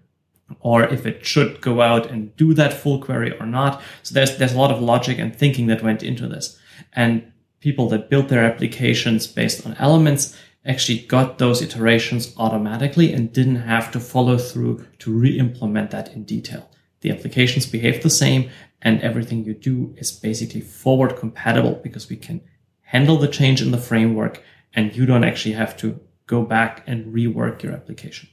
or 0.60 0.84
if 0.84 1.06
it 1.06 1.26
should 1.26 1.62
go 1.62 1.82
out 1.82 2.10
and 2.10 2.36
do 2.36 2.54
that 2.54 2.74
full 2.74 3.02
query 3.02 3.38
or 3.40 3.46
not. 3.46 3.82
So 4.04 4.14
there's 4.14 4.38
there's 4.38 4.54
a 4.54 4.58
lot 4.58 4.72
of 4.72 4.82
logic 4.82 5.18
and 5.20 5.36
thinking 5.36 5.68
that 5.68 5.84
went 5.84 6.04
into 6.04 6.28
this. 6.28 6.60
And 6.94 7.32
people 7.60 7.90
that 7.90 8.10
built 8.10 8.30
their 8.30 8.44
applications 8.44 9.28
based 9.28 9.66
on 9.66 9.76
elements 9.80 10.38
actually 10.66 11.00
got 11.00 11.38
those 11.38 11.62
iterations 11.62 12.34
automatically 12.38 13.14
and 13.14 13.32
didn't 13.32 13.68
have 13.68 13.92
to 13.92 14.00
follow 14.00 14.38
through 14.38 14.86
to 15.00 15.12
re-implement 15.12 15.92
that 15.92 16.14
in 16.14 16.24
detail. 16.24 16.70
The 17.02 17.12
applications 17.12 17.66
behave 17.68 18.02
the 18.02 18.10
same 18.10 18.50
and 18.82 19.02
everything 19.02 19.46
you 19.46 19.54
do 19.54 19.94
is 19.98 20.12
basically 20.12 20.62
forward 20.62 21.18
compatible 21.18 21.80
because 21.84 22.10
we 22.10 22.18
can 22.18 22.42
handle 22.82 23.18
the 23.18 23.28
change 23.28 23.62
in 23.62 23.72
the 23.72 23.78
framework 23.78 24.42
and 24.74 24.96
you 24.96 25.06
don't 25.06 25.24
actually 25.24 25.54
have 25.54 25.78
to 25.78 26.00
go 26.28 26.44
back 26.44 26.84
and 26.88 27.14
rework 27.14 27.62
your 27.62 27.74
application. 27.74 28.30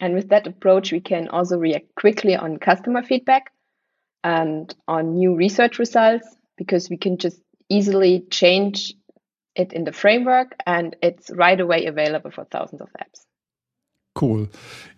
And 0.00 0.14
with 0.14 0.28
that 0.28 0.46
approach, 0.46 0.92
we 0.92 1.00
can 1.00 1.28
also 1.28 1.58
react 1.58 1.94
quickly 1.94 2.36
on 2.36 2.58
customer 2.58 3.02
feedback 3.02 3.52
and 4.22 4.74
on 4.86 5.14
new 5.14 5.34
research 5.34 5.78
results 5.78 6.26
because 6.56 6.90
we 6.90 6.96
can 6.96 7.18
just 7.18 7.40
easily 7.68 8.24
change 8.30 8.94
it 9.54 9.72
in 9.72 9.84
the 9.84 9.92
framework 9.92 10.54
and 10.66 10.96
it's 11.02 11.30
right 11.30 11.58
away 11.60 11.86
available 11.86 12.30
for 12.30 12.44
thousands 12.44 12.82
of 12.82 12.88
apps. 13.00 13.22
Cool. 14.14 14.48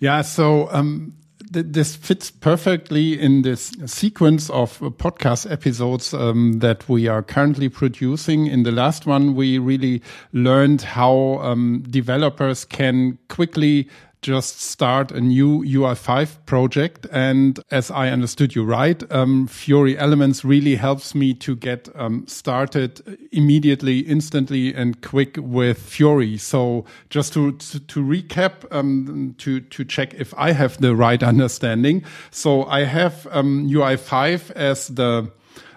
Yeah. 0.01 0.23
So, 0.23 0.69
um, 0.71 1.15
th 1.53 1.65
this 1.67 1.97
fits 1.97 2.31
perfectly 2.31 3.19
in 3.19 3.43
this 3.43 3.73
sequence 3.87 4.51
of 4.51 4.79
podcast 4.99 5.51
episodes 5.51 6.15
um, 6.15 6.59
that 6.61 6.89
we 6.89 7.09
are 7.09 7.23
currently 7.23 7.69
producing. 7.69 8.47
In 8.47 8.63
the 8.63 8.73
last 8.73 9.07
one, 9.07 9.35
we 9.35 9.59
really 9.59 10.03
learned 10.33 10.83
how 10.83 11.39
um, 11.43 11.83
developers 11.91 12.65
can 12.65 13.19
quickly 13.29 13.89
just 14.23 14.61
start 14.61 15.13
a 15.13 15.21
new 15.21 15.63
UI5 15.65 16.45
project. 16.47 17.07
And 17.13 17.61
as 17.71 17.91
I 17.91 18.11
understood 18.11 18.55
you 18.55 18.65
right, 18.65 19.03
um, 19.13 19.47
Fiori 19.47 19.97
Elements 19.97 20.45
really 20.45 20.77
helps 20.77 21.15
me 21.15 21.35
to 21.35 21.55
get 21.55 21.89
um, 21.95 22.27
started 22.27 23.19
immediately, 23.33 24.01
instantly, 24.01 24.75
and 24.75 25.01
quick 25.03 25.37
with 25.39 25.79
Fiori. 25.79 26.37
So 26.37 26.85
just 27.11 27.33
to 27.35 27.53
to, 27.53 27.81
to 27.81 28.01
recap, 28.01 28.65
um, 28.71 29.35
to 29.39 29.61
to 29.61 29.85
check 29.85 30.15
if 30.15 30.35
I 30.37 30.53
have 30.53 30.79
the 30.79 30.97
right 30.97 31.23
understanding. 31.33 32.05
So 32.31 32.65
I 32.65 32.85
have 32.85 33.27
UI5 33.31 34.51
um, 34.51 34.57
as 34.57 34.89
the 34.89 35.31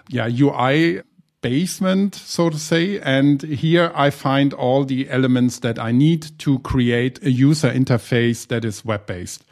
yeah 0.08 0.28
UI 0.28 1.02
basement, 1.42 2.14
so 2.14 2.48
to 2.48 2.58
say. 2.58 2.98
And 3.00 3.42
here 3.42 3.92
I 3.94 4.10
find 4.10 4.54
all 4.54 4.84
the 4.84 5.10
elements 5.10 5.58
that 5.58 5.78
I 5.78 5.92
need 5.92 6.38
to 6.38 6.60
create 6.60 7.22
a 7.22 7.30
user 7.30 7.70
interface 7.70 8.46
that 8.46 8.64
is 8.64 8.84
web 8.84 9.06
based. 9.06 9.44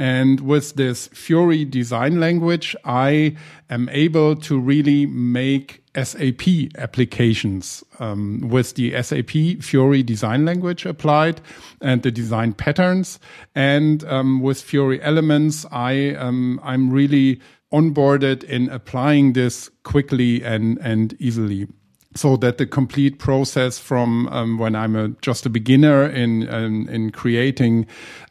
And 0.00 0.40
with 0.40 0.76
this 0.76 1.08
Fiori 1.08 1.64
design 1.64 2.20
language, 2.20 2.76
I 2.84 3.36
am 3.68 3.88
able 3.88 4.36
to 4.36 4.58
really 4.58 5.06
make 5.06 5.82
SAP 5.96 6.42
applications 6.76 7.82
um, 7.98 8.48
with 8.48 8.74
the 8.76 9.02
SAP 9.02 9.60
Fiori 9.60 10.04
design 10.04 10.44
language 10.44 10.86
applied 10.86 11.40
and 11.80 12.02
the 12.02 12.12
design 12.12 12.52
patterns. 12.52 13.18
And 13.56 14.04
um, 14.04 14.40
with 14.40 14.62
Fiori 14.62 15.02
elements, 15.02 15.66
I 15.72 16.14
um, 16.14 16.60
I'm 16.62 16.90
really 16.90 17.40
onboarded 17.72 18.44
in 18.44 18.68
applying 18.70 19.34
this 19.34 19.70
quickly 19.82 20.42
and, 20.42 20.78
and 20.78 21.14
easily 21.18 21.66
so 22.14 22.36
that 22.36 22.58
the 22.58 22.66
complete 22.66 23.18
process 23.18 23.78
from 23.78 24.26
um, 24.28 24.58
when 24.58 24.74
I'm 24.74 24.96
a, 24.96 25.08
just 25.20 25.46
a 25.46 25.50
beginner 25.50 26.04
in 26.04 26.48
um, 26.48 26.88
in 26.88 27.10
creating 27.10 27.86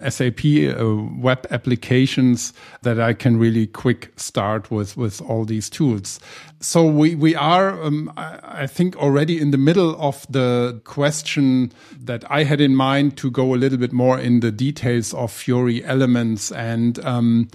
SAP 0.08 0.44
uh, 0.46 0.96
web 1.18 1.46
applications 1.52 2.54
that 2.82 3.00
I 3.00 3.14
can 3.14 3.38
really 3.38 3.68
quick 3.68 4.12
start 4.18 4.72
with 4.72 4.98
with 4.98 5.22
all 5.22 5.46
these 5.46 5.70
tools. 5.70 6.20
So 6.60 6.86
we 6.86 7.16
we 7.16 7.36
are 7.36 7.82
um, 7.82 8.12
I, 8.18 8.40
I, 8.64 8.68
think 8.68 8.98
already 8.98 9.40
in 9.40 9.52
the 9.52 9.58
middle 9.58 9.96
of 10.02 10.26
the 10.30 10.82
question 10.84 11.72
that 12.00 12.30
I 12.32 12.44
had 12.44 12.60
in 12.60 12.76
mind 12.76 13.16
to 13.18 13.32
go 13.32 13.54
a 13.54 13.58
little 13.58 13.78
bit 13.78 13.94
more 13.94 14.20
in 14.20 14.40
the 14.40 14.52
details 14.52 15.14
of 15.14 15.32
Fiori 15.32 15.86
elements 15.86 16.52
and 16.52 17.00
um, 17.06 17.48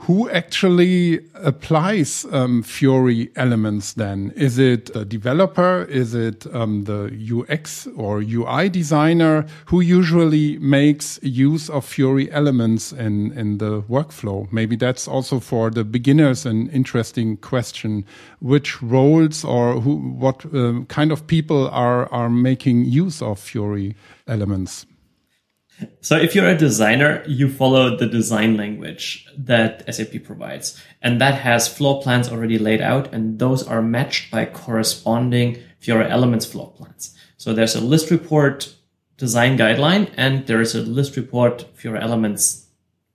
who 0.00 0.28
actually 0.30 1.20
applies 1.34 2.26
um, 2.30 2.62
Fiori 2.62 3.30
elements 3.34 3.94
then? 3.94 4.30
Is 4.36 4.58
it 4.58 4.92
the 4.92 5.04
developer? 5.04 5.84
Is 5.84 6.14
it 6.14 6.46
um, 6.54 6.84
the 6.84 7.10
UX 7.32 7.88
or 7.96 8.18
UI 8.20 8.68
designer 8.68 9.46
who 9.66 9.80
usually 9.80 10.58
makes 10.58 11.18
use 11.22 11.70
of 11.70 11.84
Fiori 11.84 12.30
elements 12.30 12.92
in, 12.92 13.32
in 13.32 13.58
the 13.58 13.82
workflow? 13.82 14.50
Maybe 14.52 14.76
that's 14.76 15.08
also 15.08 15.40
for 15.40 15.70
the 15.70 15.82
beginners 15.82 16.44
an 16.44 16.68
interesting 16.70 17.38
question. 17.38 18.04
Which 18.40 18.82
roles 18.82 19.44
or 19.44 19.80
who, 19.80 19.96
what 19.96 20.44
uh, 20.54 20.82
kind 20.88 21.10
of 21.10 21.26
people 21.26 21.68
are, 21.70 22.12
are 22.12 22.28
making 22.28 22.84
use 22.84 23.22
of 23.22 23.40
Fiori 23.40 23.96
elements? 24.28 24.84
So 26.00 26.16
if 26.16 26.34
you're 26.34 26.48
a 26.48 26.56
designer, 26.56 27.22
you 27.26 27.52
follow 27.52 27.96
the 27.96 28.06
design 28.06 28.56
language 28.56 29.26
that 29.36 29.82
SAP 29.92 30.22
provides. 30.24 30.80
And 31.02 31.20
that 31.20 31.34
has 31.34 31.68
floor 31.68 32.00
plans 32.00 32.28
already 32.30 32.58
laid 32.58 32.80
out, 32.80 33.12
and 33.12 33.38
those 33.38 33.66
are 33.66 33.82
matched 33.82 34.30
by 34.30 34.46
corresponding 34.46 35.58
Fiori 35.78 36.08
Elements 36.08 36.46
floor 36.46 36.72
plans. 36.72 37.14
So 37.36 37.52
there's 37.52 37.74
a 37.74 37.80
list 37.80 38.10
report 38.10 38.74
design 39.18 39.58
guideline, 39.58 40.12
and 40.16 40.46
there 40.46 40.60
is 40.60 40.74
a 40.74 40.82
list 40.82 41.16
report 41.16 41.66
Fiori 41.74 42.00
Elements 42.00 42.66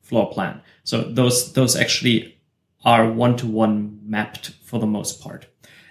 floor 0.02 0.30
plan. 0.32 0.62
So 0.84 1.02
those, 1.02 1.54
those 1.54 1.76
actually 1.76 2.38
are 2.84 3.12
one 3.12 3.38
to 3.38 3.48
one 3.48 4.00
mapped 4.04 4.52
for 4.64 4.80
the 4.80 4.88
most 4.88 5.22
part. 5.22 5.48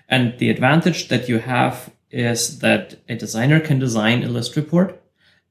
And 0.09 0.39
the 0.39 0.51
advantage 0.51 1.09
that 1.09 1.29
you 1.29 1.39
have 1.39 1.93
is 2.11 2.59
that 2.59 2.97
a 3.09 3.15
designer 3.15 3.61
can 3.61 3.79
design 3.79 4.23
a 4.23 4.29
list 4.29 4.57
report 4.57 5.00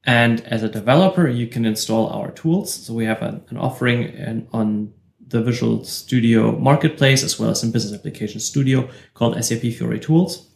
and 0.04 0.40
as 0.46 0.62
a 0.62 0.68
developer, 0.68 1.28
you 1.28 1.46
can 1.46 1.66
install 1.66 2.08
our 2.08 2.30
tools. 2.30 2.72
So 2.72 2.94
we 2.94 3.04
have 3.04 3.22
an, 3.22 3.42
an 3.48 3.58
offering 3.58 4.02
in, 4.02 4.48
on 4.52 4.92
the 5.30 5.42
Visual 5.42 5.84
Studio 5.84 6.58
Marketplace 6.58 7.22
as 7.22 7.38
well 7.38 7.50
as 7.50 7.62
in 7.62 7.70
Business 7.70 7.98
Application 7.98 8.40
Studio 8.40 8.88
called 9.14 9.42
SAP 9.42 9.60
Fiori 9.60 10.00
Tools. 10.00 10.48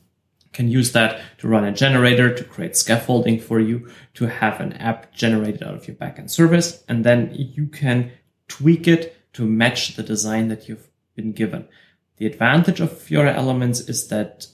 can 0.53 0.69
use 0.69 0.93
that 0.93 1.21
to 1.39 1.49
run 1.49 1.65
a 1.65 1.73
generator, 1.73 2.35
to 2.35 2.45
create 2.45 2.77
scaffolding 2.77 3.39
for 3.39 3.61
you, 3.61 3.89
to 4.15 4.27
have 4.27 4.61
an 4.61 4.73
app 4.75 5.13
generated 5.13 5.63
out 5.63 5.75
of 5.75 5.87
your 5.87 5.97
backend 5.97 6.31
service. 6.31 6.83
And 6.89 7.05
then 7.05 7.35
you 7.35 7.67
can 7.67 8.13
tweak 8.49 8.89
it 8.89 9.17
to 9.35 9.45
match 9.45 9.97
the 9.97 10.03
design 10.03 10.49
that 10.49 10.69
you've 10.69 10.89
been 11.15 11.33
given. 11.33 11.69
The 12.17 12.27
advantage 12.27 12.81
of 12.81 12.97
Fiori 12.97 13.31
Elements 13.31 13.81
is 13.81 14.09
that 14.09 14.47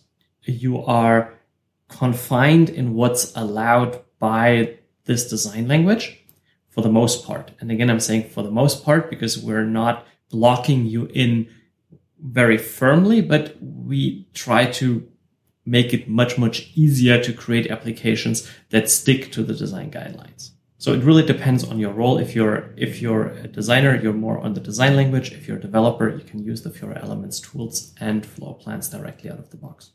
you 0.45 0.83
are 0.83 1.35
confined 1.89 2.71
in 2.71 2.95
what's 2.95 3.35
allowed 3.37 4.03
by 4.19 4.79
this 5.11 5.29
design 5.29 5.67
language 5.67 6.05
for 6.69 6.83
the 6.83 6.89
most 7.01 7.27
part. 7.27 7.51
And 7.59 7.69
again, 7.73 7.91
I'm 7.91 7.99
saying 7.99 8.29
for 8.29 8.45
the 8.45 8.57
most 8.63 8.85
part 8.85 9.11
because 9.11 9.37
we're 9.37 9.65
not 9.83 10.07
locking 10.31 10.87
you 10.87 11.07
in 11.07 11.49
very 12.21 12.57
firmly, 12.57 13.21
but 13.21 13.57
we 13.61 14.29
try 14.35 14.67
to 14.81 15.09
make 15.67 15.93
it 15.93 16.09
much, 16.09 16.39
much 16.39 16.71
easier 16.77 17.21
to 17.25 17.33
create 17.33 17.73
applications 17.73 18.49
that 18.71 18.89
stick 18.89 19.33
to 19.33 19.43
the 19.43 19.53
design 19.53 19.91
guidelines. 19.91 20.51
So 20.79 20.93
it 20.93 21.03
really 21.03 21.27
depends 21.27 21.65
on 21.65 21.81
your 21.81 21.93
role. 21.93 22.17
If 22.19 22.37
you're, 22.37 22.73
if 22.77 23.03
you're 23.03 23.31
a 23.31 23.49
designer, 23.49 24.01
you're 24.01 24.13
more 24.13 24.39
on 24.39 24.55
the 24.55 24.61
design 24.61 24.95
language. 24.95 25.33
If 25.33 25.49
you're 25.49 25.57
a 25.57 25.69
developer, 25.69 26.09
you 26.09 26.25
can 26.25 26.45
use 26.45 26.63
the 26.63 26.71
Fiori 26.71 26.99
Elements 27.03 27.41
tools 27.41 27.93
and 27.99 28.25
floor 28.25 28.57
plans 28.57 28.89
directly 28.89 29.29
out 29.29 29.41
of 29.41 29.51
the 29.51 29.57
box. 29.57 29.91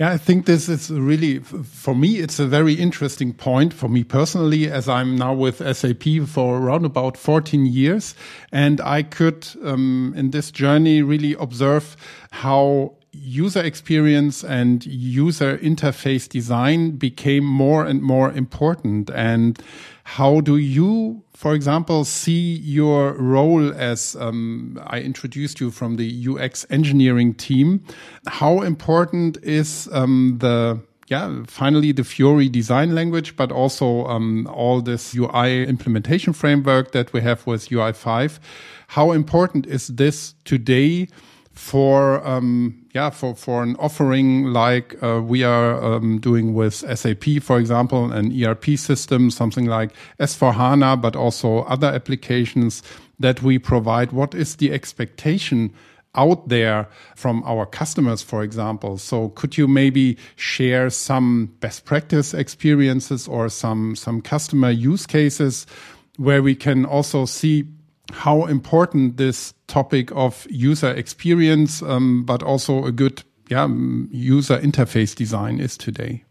Yeah, 0.00 0.12
I 0.12 0.16
think 0.16 0.46
this 0.46 0.70
is 0.70 0.90
really, 0.90 1.40
for 1.40 1.94
me, 1.94 2.20
it's 2.20 2.38
a 2.38 2.46
very 2.46 2.72
interesting 2.72 3.34
point 3.34 3.74
for 3.74 3.86
me 3.86 4.02
personally, 4.02 4.70
as 4.70 4.88
I'm 4.88 5.14
now 5.14 5.34
with 5.34 5.58
SAP 5.76 6.26
for 6.26 6.56
around 6.56 6.86
about 6.86 7.18
14 7.18 7.66
years. 7.66 8.14
And 8.50 8.80
I 8.80 9.02
could, 9.02 9.46
um, 9.62 10.14
in 10.16 10.30
this 10.30 10.50
journey, 10.50 11.02
really 11.02 11.34
observe 11.34 11.98
how 12.30 12.94
user 13.12 13.60
experience 13.60 14.42
and 14.42 14.86
user 14.86 15.58
interface 15.58 16.26
design 16.26 16.92
became 16.92 17.44
more 17.44 17.84
and 17.84 18.00
more 18.00 18.32
important. 18.32 19.10
And 19.10 19.58
how 20.04 20.40
do 20.40 20.56
you, 20.56 21.22
for 21.40 21.54
example, 21.54 22.04
see 22.04 22.56
your 22.58 23.14
role 23.14 23.72
as 23.72 24.14
um, 24.20 24.78
I 24.86 25.00
introduced 25.00 25.58
you 25.58 25.70
from 25.70 25.96
the 25.96 26.28
UX 26.28 26.66
engineering 26.68 27.32
team? 27.32 27.82
How 28.26 28.60
important 28.60 29.38
is 29.42 29.88
um, 29.90 30.36
the 30.40 30.78
yeah, 31.08 31.44
finally 31.46 31.92
the 31.92 32.04
Fiori 32.04 32.50
design 32.50 32.94
language, 32.94 33.36
but 33.36 33.50
also 33.52 34.04
um, 34.04 34.48
all 34.52 34.82
this 34.82 35.14
UI 35.14 35.64
implementation 35.64 36.34
framework 36.34 36.92
that 36.92 37.14
we 37.14 37.22
have 37.22 37.46
with 37.46 37.70
UI5. 37.70 38.38
How 38.88 39.12
important 39.12 39.66
is 39.66 39.86
this 39.86 40.34
today 40.44 41.08
for 41.52 42.26
um, 42.26 42.86
yeah 42.94 43.10
for 43.10 43.34
for 43.34 43.62
an 43.62 43.76
offering 43.78 44.44
like 44.44 45.00
uh, 45.02 45.20
we 45.20 45.42
are 45.44 45.82
um, 45.82 46.18
doing 46.18 46.54
with 46.54 46.74
SAP, 46.74 47.42
for 47.42 47.58
example, 47.58 48.12
an 48.12 48.32
ERP 48.44 48.76
system, 48.76 49.30
something 49.30 49.66
like 49.66 49.90
S4 50.18 50.54
HANA, 50.54 50.96
but 50.96 51.16
also 51.16 51.60
other 51.64 51.88
applications 51.88 52.82
that 53.18 53.42
we 53.42 53.58
provide. 53.58 54.12
What 54.12 54.34
is 54.34 54.56
the 54.56 54.72
expectation? 54.72 55.72
out 56.16 56.48
there 56.48 56.88
from 57.14 57.42
our 57.44 57.64
customers, 57.66 58.22
for 58.22 58.42
example. 58.42 58.98
So 58.98 59.28
could 59.30 59.56
you 59.56 59.68
maybe 59.68 60.16
share 60.34 60.90
some 60.90 61.46
best 61.60 61.84
practice 61.84 62.34
experiences 62.34 63.28
or 63.28 63.48
some, 63.48 63.94
some 63.94 64.20
customer 64.20 64.70
use 64.70 65.06
cases 65.06 65.66
where 66.16 66.42
we 66.42 66.54
can 66.54 66.84
also 66.84 67.26
see 67.26 67.64
how 68.12 68.46
important 68.46 69.16
this 69.16 69.54
topic 69.66 70.10
of 70.12 70.46
user 70.50 70.90
experience, 70.90 71.82
um, 71.82 72.24
but 72.24 72.42
also 72.42 72.84
a 72.84 72.92
good 72.92 73.22
yeah, 73.48 73.68
user 74.10 74.58
interface 74.58 75.14
design 75.14 75.58
is 75.58 75.76
today? 75.76 76.24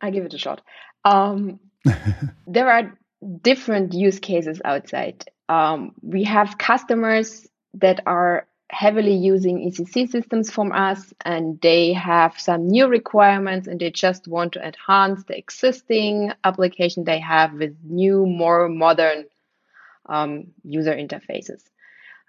I 0.00 0.10
give 0.10 0.24
it 0.24 0.34
a 0.34 0.38
shot. 0.38 0.60
Um, 1.04 1.60
there 2.46 2.70
are 2.70 2.98
different 3.42 3.94
use 3.94 4.18
cases 4.18 4.60
outside. 4.64 5.24
Um, 5.48 5.92
we 6.02 6.24
have 6.24 6.58
customers 6.58 7.46
that 7.74 8.00
are 8.06 8.46
heavily 8.70 9.14
using 9.14 9.58
ECC 9.58 10.10
systems 10.10 10.50
from 10.50 10.72
us 10.72 11.12
and 11.26 11.60
they 11.60 11.92
have 11.92 12.40
some 12.40 12.66
new 12.66 12.88
requirements 12.88 13.68
and 13.68 13.78
they 13.78 13.90
just 13.90 14.26
want 14.26 14.54
to 14.54 14.66
enhance 14.66 15.22
the 15.24 15.36
existing 15.36 16.32
application 16.44 17.04
they 17.04 17.20
have 17.20 17.52
with 17.52 17.76
new, 17.84 18.24
more 18.26 18.68
modern 18.68 19.26
um, 20.06 20.46
user 20.64 20.94
interfaces. 20.94 21.62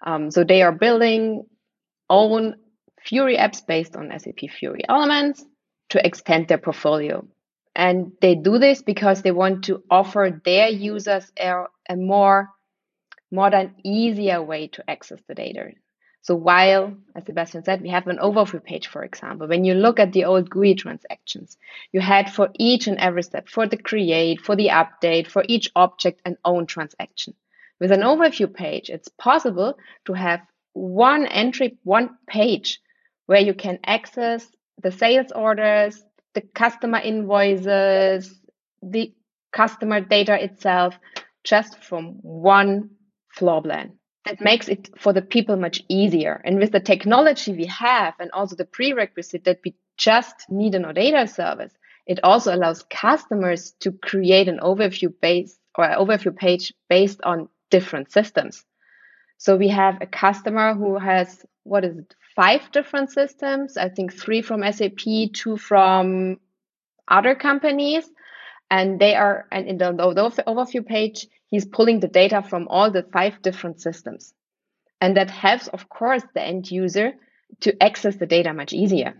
Um, 0.04 0.30
so 0.30 0.44
they 0.44 0.62
are 0.62 0.72
building 0.72 1.46
own 2.10 2.56
Fiori 3.02 3.36
apps 3.36 3.66
based 3.66 3.96
on 3.96 4.12
SAP 4.18 4.50
Fiori 4.50 4.82
elements 4.88 5.44
to 5.90 6.04
extend 6.04 6.48
their 6.48 6.58
portfolio. 6.58 7.26
And 7.76 8.12
they 8.20 8.34
do 8.34 8.58
this 8.58 8.82
because 8.82 9.22
they 9.22 9.32
want 9.32 9.64
to 9.64 9.82
offer 9.90 10.40
their 10.44 10.68
users 10.68 11.30
a, 11.38 11.64
a 11.88 11.96
more 11.96 12.50
modern, 13.30 13.74
easier 13.82 14.40
way 14.42 14.68
to 14.68 14.88
access 14.88 15.20
the 15.26 15.34
data. 15.34 15.70
So 16.22 16.34
while, 16.34 16.96
as 17.14 17.26
Sebastian 17.26 17.64
said, 17.64 17.82
we 17.82 17.90
have 17.90 18.06
an 18.06 18.16
overview 18.16 18.64
page, 18.64 18.86
for 18.86 19.02
example, 19.02 19.46
when 19.46 19.64
you 19.64 19.74
look 19.74 20.00
at 20.00 20.12
the 20.12 20.24
old 20.24 20.48
GUI 20.48 20.74
transactions, 20.74 21.58
you 21.92 22.00
had 22.00 22.32
for 22.32 22.48
each 22.58 22.86
and 22.86 22.98
every 22.98 23.22
step, 23.22 23.48
for 23.48 23.66
the 23.66 23.76
create, 23.76 24.40
for 24.40 24.56
the 24.56 24.68
update, 24.68 25.26
for 25.26 25.44
each 25.46 25.70
object, 25.76 26.22
an 26.24 26.38
own 26.44 26.64
transaction. 26.64 27.34
With 27.80 27.92
an 27.92 28.00
overview 28.00 28.52
page, 28.52 28.88
it's 28.88 29.08
possible 29.08 29.74
to 30.06 30.12
have 30.12 30.40
one 30.72 31.26
entry, 31.26 31.78
one 31.82 32.16
page 32.26 32.80
where 33.26 33.40
you 33.40 33.54
can 33.54 33.78
access 33.84 34.46
the 34.82 34.92
sales 34.92 35.32
orders, 35.32 36.02
the 36.34 36.40
customer 36.40 36.98
invoices, 36.98 38.40
the 38.82 39.12
customer 39.52 40.00
data 40.00 40.42
itself, 40.42 40.98
just 41.42 41.82
from 41.82 42.18
one 42.22 42.90
floor 43.32 43.62
plan. 43.62 43.92
That 44.24 44.40
makes 44.40 44.68
it 44.68 44.90
for 44.98 45.12
the 45.12 45.22
people 45.22 45.56
much 45.56 45.82
easier. 45.88 46.40
And 46.44 46.58
with 46.58 46.72
the 46.72 46.80
technology 46.80 47.52
we 47.52 47.66
have 47.66 48.14
and 48.18 48.30
also 48.32 48.56
the 48.56 48.64
prerequisite 48.64 49.44
that 49.44 49.60
we 49.64 49.74
just 49.98 50.34
need 50.48 50.74
an 50.74 50.84
OData 50.84 51.28
service, 51.28 51.72
it 52.06 52.20
also 52.22 52.54
allows 52.54 52.84
customers 52.84 53.72
to 53.80 53.92
create 53.92 54.48
an 54.48 54.60
overview 54.60 55.12
base 55.20 55.58
or 55.76 55.86
overview 55.86 56.34
page 56.34 56.72
based 56.88 57.20
on 57.22 57.48
different 57.76 58.12
systems. 58.18 58.64
So 59.44 59.56
we 59.56 59.68
have 59.82 59.96
a 60.00 60.06
customer 60.24 60.74
who 60.80 60.90
has, 61.10 61.28
what 61.64 61.84
is 61.84 61.96
it, 62.02 62.14
five 62.36 62.62
different 62.70 63.08
systems, 63.10 63.76
I 63.76 63.88
think 63.88 64.08
three 64.12 64.42
from 64.42 64.60
SAP, 64.76 65.04
two 65.32 65.56
from 65.56 66.38
other 67.18 67.34
companies. 67.34 68.04
And 68.70 69.00
they 69.02 69.14
are, 69.14 69.46
and 69.50 69.66
in 69.70 69.76
the, 69.78 69.92
overview 70.46 70.86
page, 70.86 71.26
he's 71.48 71.66
pulling 71.76 71.98
the 72.00 72.14
data 72.22 72.42
from 72.50 72.68
all 72.68 72.90
the 72.90 73.04
five 73.16 73.42
different 73.42 73.80
systems. 73.80 74.32
And 75.00 75.16
that 75.16 75.30
helps, 75.30 75.66
of 75.68 75.88
course, 75.88 76.24
the 76.34 76.42
end 76.42 76.70
user 76.70 77.08
to 77.64 77.82
access 77.82 78.16
the 78.16 78.26
data 78.36 78.52
much 78.54 78.72
easier. 78.72 79.12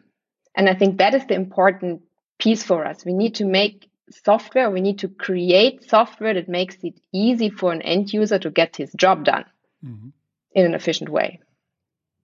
And 0.57 0.69
I 0.69 0.75
think 0.75 0.99
that 0.99 1.15
is 1.15 1.27
the 1.27 1.35
important 1.35 2.03
piece 2.39 2.63
for 2.63 2.87
us. 2.87 3.05
We 3.05 3.15
need 3.15 3.35
to 3.37 3.45
make 3.45 3.91
software, 4.11 4.71
we 4.71 4.81
need 4.81 4.99
to 5.01 5.09
create 5.09 5.89
software 5.89 6.35
that 6.35 6.49
makes 6.49 6.77
it 6.83 7.01
easy 7.13 7.51
for 7.51 7.73
an 7.73 7.83
end 7.83 8.13
user 8.13 8.39
to 8.39 8.51
get 8.51 8.77
his 8.77 8.93
job 8.93 9.25
done 9.25 9.45
mm-hmm. 9.85 10.09
in 10.53 10.67
an 10.67 10.75
efficient 10.75 11.09
way. 11.09 11.41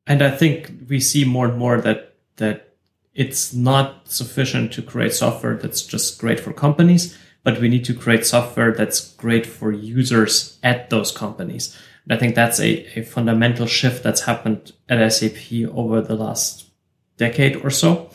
And 0.06 0.22
I 0.22 0.30
think 0.30 0.72
we 0.88 1.00
see 1.00 1.24
more 1.24 1.48
and 1.48 1.58
more 1.58 1.80
that 1.80 2.14
that 2.36 2.74
it's 3.14 3.52
not 3.52 4.08
sufficient 4.08 4.72
to 4.72 4.82
create 4.82 5.12
software 5.12 5.56
that's 5.56 5.82
just 5.82 6.18
great 6.18 6.40
for 6.40 6.52
companies, 6.52 7.18
but 7.42 7.60
we 7.60 7.68
need 7.68 7.84
to 7.84 7.94
create 7.94 8.24
software 8.24 8.72
that's 8.72 9.12
great 9.14 9.44
for 9.44 9.72
users 9.72 10.58
at 10.62 10.90
those 10.90 11.12
companies. 11.12 11.76
And 12.04 12.14
I 12.14 12.16
think 12.16 12.34
that's 12.34 12.60
a, 12.60 12.98
a 12.98 13.02
fundamental 13.02 13.66
shift 13.66 14.02
that's 14.02 14.22
happened 14.22 14.72
at 14.88 15.12
SAP 15.12 15.52
over 15.72 16.00
the 16.00 16.16
last 16.16 16.66
decade 17.18 17.56
or 17.56 17.70
so 17.70 18.10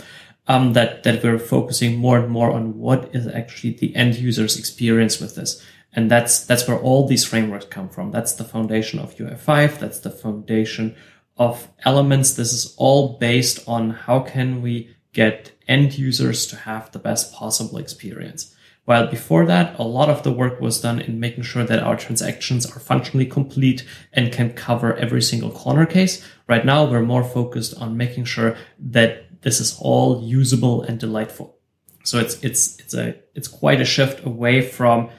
um, 0.47 0.73
that 0.73 1.03
that 1.03 1.23
we're 1.23 1.39
focusing 1.39 1.97
more 1.97 2.19
and 2.19 2.29
more 2.29 2.51
on 2.51 2.77
what 2.77 3.09
is 3.13 3.27
actually 3.27 3.71
the 3.71 3.95
end 3.95 4.15
user's 4.15 4.57
experience 4.57 5.19
with 5.19 5.35
this. 5.35 5.63
And 5.93 6.11
that's 6.11 6.45
that's 6.45 6.67
where 6.67 6.77
all 6.77 7.07
these 7.07 7.25
frameworks 7.25 7.65
come 7.65 7.89
from. 7.89 8.11
That's 8.11 8.33
the 8.33 8.43
foundation 8.43 8.99
of 8.99 9.15
UI5. 9.15 9.79
That's 9.79 9.99
the 9.99 10.11
foundation 10.11 10.95
of 11.37 11.69
elements. 11.83 12.33
This 12.33 12.53
is 12.53 12.75
all 12.77 13.17
based 13.17 13.67
on 13.67 13.91
how 13.91 14.19
can 14.19 14.61
we 14.61 14.95
get 15.13 15.53
end 15.67 15.97
users 15.97 16.45
to 16.47 16.55
have 16.57 16.91
the 16.91 16.99
best 16.99 17.33
possible 17.33 17.77
experience. 17.77 18.53
While 18.83 19.07
before 19.07 19.47
that, 19.47 19.79
a 19.79 19.83
lot 19.83 20.09
of 20.09 20.21
the 20.21 20.31
work 20.31 20.61
was 20.61 20.79
done 20.79 20.99
in 21.01 21.19
making 21.19 21.43
sure 21.43 21.63
that 21.63 21.81
our 21.81 21.97
transactions 21.97 22.69
are 22.69 22.79
functionally 22.79 23.25
complete 23.25 23.83
and 24.13 24.31
can 24.31 24.53
cover 24.53 24.95
every 24.95 25.23
single 25.23 25.49
corner 25.49 25.87
case. 25.87 26.23
Right 26.47 26.63
now, 26.63 26.85
we're 26.85 27.01
more 27.01 27.23
focused 27.23 27.75
on 27.81 27.97
making 27.97 28.25
sure 28.25 28.55
that 28.77 29.34
this 29.41 29.59
is 29.59 29.77
all 29.79 30.23
usable 30.23 30.81
and 30.81 30.99
delightful. 30.99 31.57
So 32.03 32.19
it's, 32.19 32.41
it's, 32.43 32.79
it's 32.79 32.93
a, 32.93 33.15
it's 33.33 33.47
quite 33.47 33.81
a 33.81 33.85
shift 33.85 34.25
away 34.25 34.61
from 34.61 35.09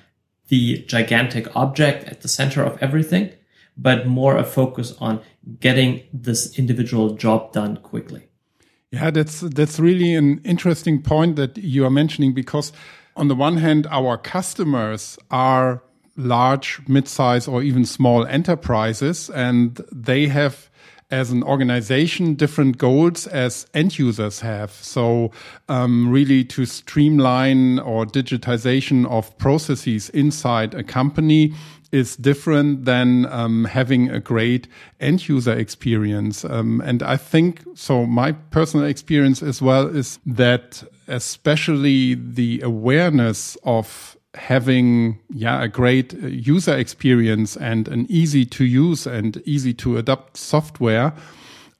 the 0.48 0.84
gigantic 0.86 1.54
object 1.56 2.04
at 2.04 2.20
the 2.20 2.28
center 2.28 2.62
of 2.62 2.80
everything, 2.80 3.32
but 3.76 4.06
more 4.06 4.36
a 4.36 4.44
focus 4.44 4.94
on 4.98 5.20
getting 5.60 6.02
this 6.12 6.58
individual 6.58 7.14
job 7.14 7.52
done 7.52 7.78
quickly. 7.78 8.28
Yeah, 8.92 9.10
that's 9.10 9.40
that's 9.40 9.80
really 9.80 10.14
an 10.14 10.40
interesting 10.44 11.02
point 11.02 11.36
that 11.36 11.58
you 11.58 11.84
are 11.84 11.90
mentioning 11.90 12.32
because 12.32 12.72
on 13.16 13.28
the 13.28 13.34
one 13.34 13.56
hand, 13.56 13.86
our 13.90 14.16
customers 14.16 15.18
are 15.30 15.82
large, 16.16 16.80
mid-size, 16.86 17.48
or 17.48 17.62
even 17.62 17.84
small 17.84 18.24
enterprises, 18.26 19.28
and 19.30 19.80
they 19.92 20.28
have 20.28 20.70
as 21.10 21.30
an 21.30 21.42
organization 21.44 22.34
different 22.34 22.78
goals 22.78 23.26
as 23.28 23.66
end 23.74 23.98
users 23.98 24.40
have. 24.40 24.72
So 24.72 25.30
um, 25.68 26.10
really 26.10 26.44
to 26.46 26.66
streamline 26.66 27.78
or 27.78 28.04
digitization 28.04 29.06
of 29.06 29.36
processes 29.38 30.08
inside 30.10 30.74
a 30.74 30.82
company 30.82 31.54
is 31.92 32.16
different 32.16 32.84
than 32.84 33.26
um, 33.26 33.64
having 33.64 34.10
a 34.10 34.18
great 34.18 34.66
end 35.00 35.28
user 35.28 35.52
experience. 35.52 36.44
Um, 36.44 36.80
and 36.80 37.02
I 37.02 37.16
think 37.16 37.62
so. 37.74 38.06
My 38.06 38.32
personal 38.32 38.86
experience 38.86 39.42
as 39.42 39.62
well 39.62 39.86
is 39.86 40.18
that 40.26 40.82
especially 41.06 42.14
the 42.14 42.60
awareness 42.62 43.56
of 43.62 44.15
having 44.36 45.18
yeah 45.30 45.62
a 45.62 45.68
great 45.68 46.14
uh, 46.14 46.26
user 46.26 46.76
experience 46.76 47.56
and 47.56 47.88
an 47.88 48.06
easy 48.08 48.44
to 48.44 48.64
use 48.64 49.06
and 49.06 49.42
easy 49.44 49.74
to 49.74 49.96
adopt 49.96 50.36
software 50.36 51.12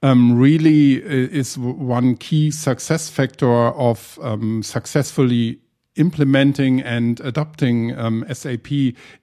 um, 0.03 0.38
really 0.38 1.03
uh, 1.03 1.09
is 1.09 1.59
one 1.59 2.16
key 2.16 2.51
success 2.51 3.09
factor 3.09 3.69
of 3.69 4.19
um, 4.23 4.62
successfully 4.62 5.59
implementing 5.97 6.81
and 6.83 7.21
adopting 7.21 7.97
um, 7.99 8.25
SAP 8.31 8.71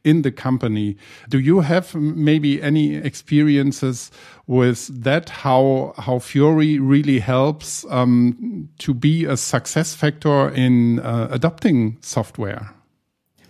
in 0.04 0.24
the 0.24 0.32
company. 0.32 0.98
Do 1.30 1.40
you 1.40 1.62
have 1.62 1.94
maybe 1.96 2.62
any 2.62 2.96
experiences 2.96 4.12
with 4.48 4.88
that? 5.04 5.30
How 5.30 5.94
how 5.98 6.20
Fiori 6.20 6.80
really 6.80 7.20
helps 7.20 7.86
um, 7.90 8.70
to 8.80 8.94
be 8.94 9.26
a 9.26 9.38
success 9.38 9.94
factor 9.94 10.50
in 10.50 11.00
uh, 11.00 11.28
adopting 11.32 11.98
software? 12.02 12.74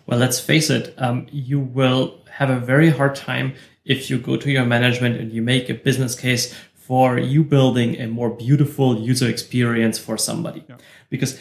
Well, 0.05 0.19
let's 0.19 0.39
face 0.39 0.69
it, 0.69 0.93
um, 0.97 1.27
you 1.31 1.59
will 1.59 2.19
have 2.31 2.49
a 2.49 2.59
very 2.59 2.89
hard 2.89 3.15
time 3.15 3.55
if 3.85 4.09
you 4.09 4.17
go 4.17 4.37
to 4.37 4.51
your 4.51 4.65
management 4.65 5.19
and 5.19 5.31
you 5.31 5.41
make 5.41 5.69
a 5.69 5.73
business 5.73 6.15
case 6.15 6.53
for 6.73 7.17
you 7.17 7.43
building 7.43 7.99
a 7.99 8.07
more 8.07 8.29
beautiful 8.29 8.99
user 8.99 9.29
experience 9.29 9.97
for 9.97 10.17
somebody 10.17 10.63
yeah. 10.67 10.75
because 11.09 11.39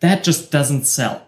that 0.00 0.24
just 0.24 0.50
doesn't 0.50 0.84
sell. 0.84 1.26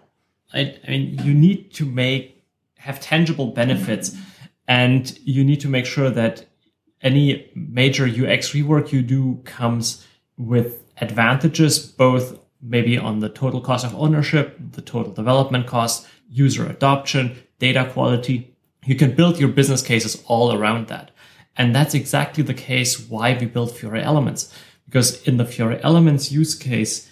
I, 0.53 0.77
I 0.87 0.90
mean, 0.90 1.21
you 1.25 1.33
need 1.33 1.73
to 1.75 1.85
make, 1.85 2.45
have 2.79 3.01
tangible 3.01 3.47
benefits 3.47 4.16
and 4.66 5.16
you 5.25 5.45
need 5.45 5.61
to 5.61 5.68
make 5.68 5.87
sure 5.87 6.11
that 6.11 6.47
any 7.03 7.51
major 7.55 8.05
UX 8.05 8.51
rework 8.51 8.92
you 8.92 9.03
do 9.03 9.40
comes 9.45 10.07
with 10.37 10.83
advantages, 11.01 11.79
both 11.79 12.38
maybe 12.62 12.96
on 12.96 13.18
the 13.18 13.29
total 13.29 13.61
cost 13.61 13.85
of 13.85 13.94
ownership, 13.94 14.57
the 14.72 14.81
total 14.81 15.12
development 15.12 15.66
cost, 15.66 16.07
user 16.31 16.66
adoption, 16.66 17.37
data 17.59 17.90
quality. 17.92 18.55
You 18.85 18.94
can 18.94 19.14
build 19.14 19.38
your 19.38 19.48
business 19.48 19.83
cases 19.83 20.22
all 20.27 20.53
around 20.53 20.87
that. 20.88 21.11
And 21.57 21.75
that's 21.75 21.94
exactly 21.94 22.42
the 22.42 22.55
case 22.55 23.09
why 23.09 23.37
we 23.38 23.46
built 23.46 23.77
Fiori 23.77 24.03
Elements. 24.03 24.53
Because 24.87 25.22
in 25.25 25.37
the 25.37 25.44
Fiori 25.44 25.83
Elements 25.83 26.33
use 26.33 26.55
case, 26.55 27.11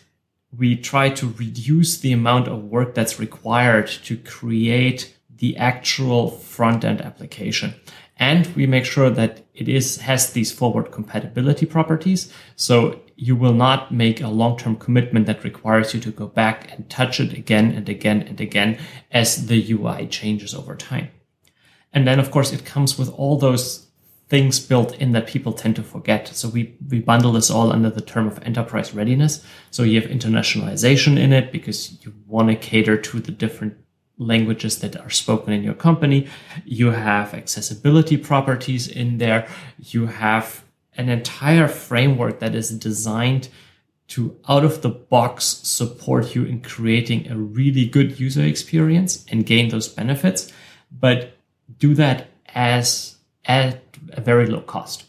we 0.56 0.76
try 0.76 1.10
to 1.10 1.34
reduce 1.38 1.98
the 1.98 2.12
amount 2.12 2.48
of 2.48 2.64
work 2.64 2.94
that's 2.94 3.20
required 3.20 3.86
to 3.86 4.16
create 4.16 5.16
the 5.36 5.56
actual 5.56 6.30
front 6.30 6.84
end 6.84 7.00
application. 7.00 7.74
And 8.16 8.46
we 8.54 8.66
make 8.66 8.84
sure 8.84 9.08
that 9.10 9.42
it 9.54 9.68
is, 9.68 9.98
has 9.98 10.32
these 10.32 10.52
forward 10.52 10.92
compatibility 10.92 11.64
properties. 11.64 12.32
So 12.56 13.00
you 13.20 13.36
will 13.36 13.52
not 13.52 13.92
make 13.92 14.22
a 14.22 14.28
long-term 14.28 14.76
commitment 14.76 15.26
that 15.26 15.44
requires 15.44 15.92
you 15.92 16.00
to 16.00 16.10
go 16.10 16.26
back 16.26 16.72
and 16.72 16.88
touch 16.88 17.20
it 17.20 17.34
again 17.34 17.70
and 17.70 17.86
again 17.86 18.22
and 18.22 18.40
again 18.40 18.78
as 19.10 19.46
the 19.46 19.72
UI 19.72 20.06
changes 20.06 20.54
over 20.54 20.74
time. 20.74 21.10
And 21.92 22.06
then, 22.06 22.18
of 22.18 22.30
course, 22.30 22.50
it 22.50 22.64
comes 22.64 22.98
with 22.98 23.10
all 23.10 23.36
those 23.36 23.88
things 24.30 24.58
built 24.58 24.94
in 24.96 25.12
that 25.12 25.26
people 25.26 25.52
tend 25.52 25.76
to 25.76 25.82
forget. 25.82 26.28
So 26.28 26.48
we, 26.48 26.78
we 26.88 27.00
bundle 27.00 27.32
this 27.32 27.50
all 27.50 27.70
under 27.70 27.90
the 27.90 28.00
term 28.00 28.26
of 28.26 28.42
enterprise 28.42 28.94
readiness. 28.94 29.44
So 29.70 29.82
you 29.82 30.00
have 30.00 30.10
internationalization 30.10 31.18
in 31.18 31.34
it 31.34 31.52
because 31.52 32.02
you 32.02 32.14
want 32.26 32.48
to 32.48 32.56
cater 32.56 32.96
to 32.96 33.20
the 33.20 33.32
different 33.32 33.74
languages 34.16 34.78
that 34.78 34.98
are 34.98 35.10
spoken 35.10 35.52
in 35.52 35.62
your 35.62 35.74
company. 35.74 36.26
You 36.64 36.92
have 36.92 37.34
accessibility 37.34 38.16
properties 38.16 38.88
in 38.88 39.18
there. 39.18 39.46
You 39.78 40.06
have 40.06 40.64
an 41.00 41.08
entire 41.08 41.66
framework 41.66 42.40
that 42.40 42.54
is 42.54 42.68
designed 42.78 43.48
to 44.08 44.36
out 44.48 44.64
of 44.64 44.82
the 44.82 44.90
box 44.90 45.44
support 45.44 46.34
you 46.34 46.44
in 46.44 46.60
creating 46.60 47.30
a 47.30 47.36
really 47.36 47.86
good 47.86 48.20
user 48.20 48.42
experience 48.42 49.24
and 49.30 49.46
gain 49.46 49.70
those 49.70 49.88
benefits, 49.88 50.52
but 50.90 51.32
do 51.78 51.94
that 51.94 52.28
as 52.54 53.16
at 53.46 53.82
a 54.12 54.20
very 54.20 54.46
low 54.46 54.60
cost. 54.60 55.04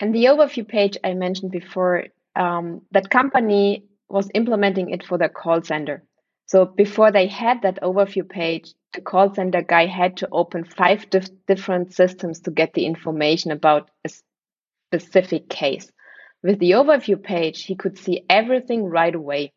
And 0.00 0.12
the 0.12 0.24
overview 0.24 0.66
page 0.66 0.96
I 1.04 1.14
mentioned 1.14 1.52
before, 1.52 2.06
um, 2.34 2.82
that 2.90 3.10
company 3.10 3.84
was 4.08 4.28
implementing 4.34 4.90
it 4.90 5.06
for 5.06 5.18
their 5.18 5.28
call 5.28 5.62
center. 5.62 6.02
So 6.46 6.64
before 6.64 7.12
they 7.12 7.28
had 7.28 7.62
that 7.62 7.80
overview 7.80 8.28
page, 8.28 8.74
the 8.92 9.00
call 9.00 9.32
center 9.34 9.62
guy 9.62 9.86
had 9.86 10.16
to 10.18 10.28
open 10.32 10.64
five 10.64 11.08
dif- 11.10 11.46
different 11.46 11.94
systems 11.94 12.40
to 12.40 12.50
get 12.50 12.74
the 12.74 12.86
information 12.86 13.50
about 13.50 13.90
a 14.04 14.08
specific 14.98 15.48
case. 15.48 15.90
With 16.42 16.58
the 16.58 16.72
overview 16.72 17.22
page, 17.22 17.64
he 17.64 17.74
could 17.74 17.98
see 17.98 18.24
everything 18.28 18.84
right 18.84 19.14
away. 19.14 19.52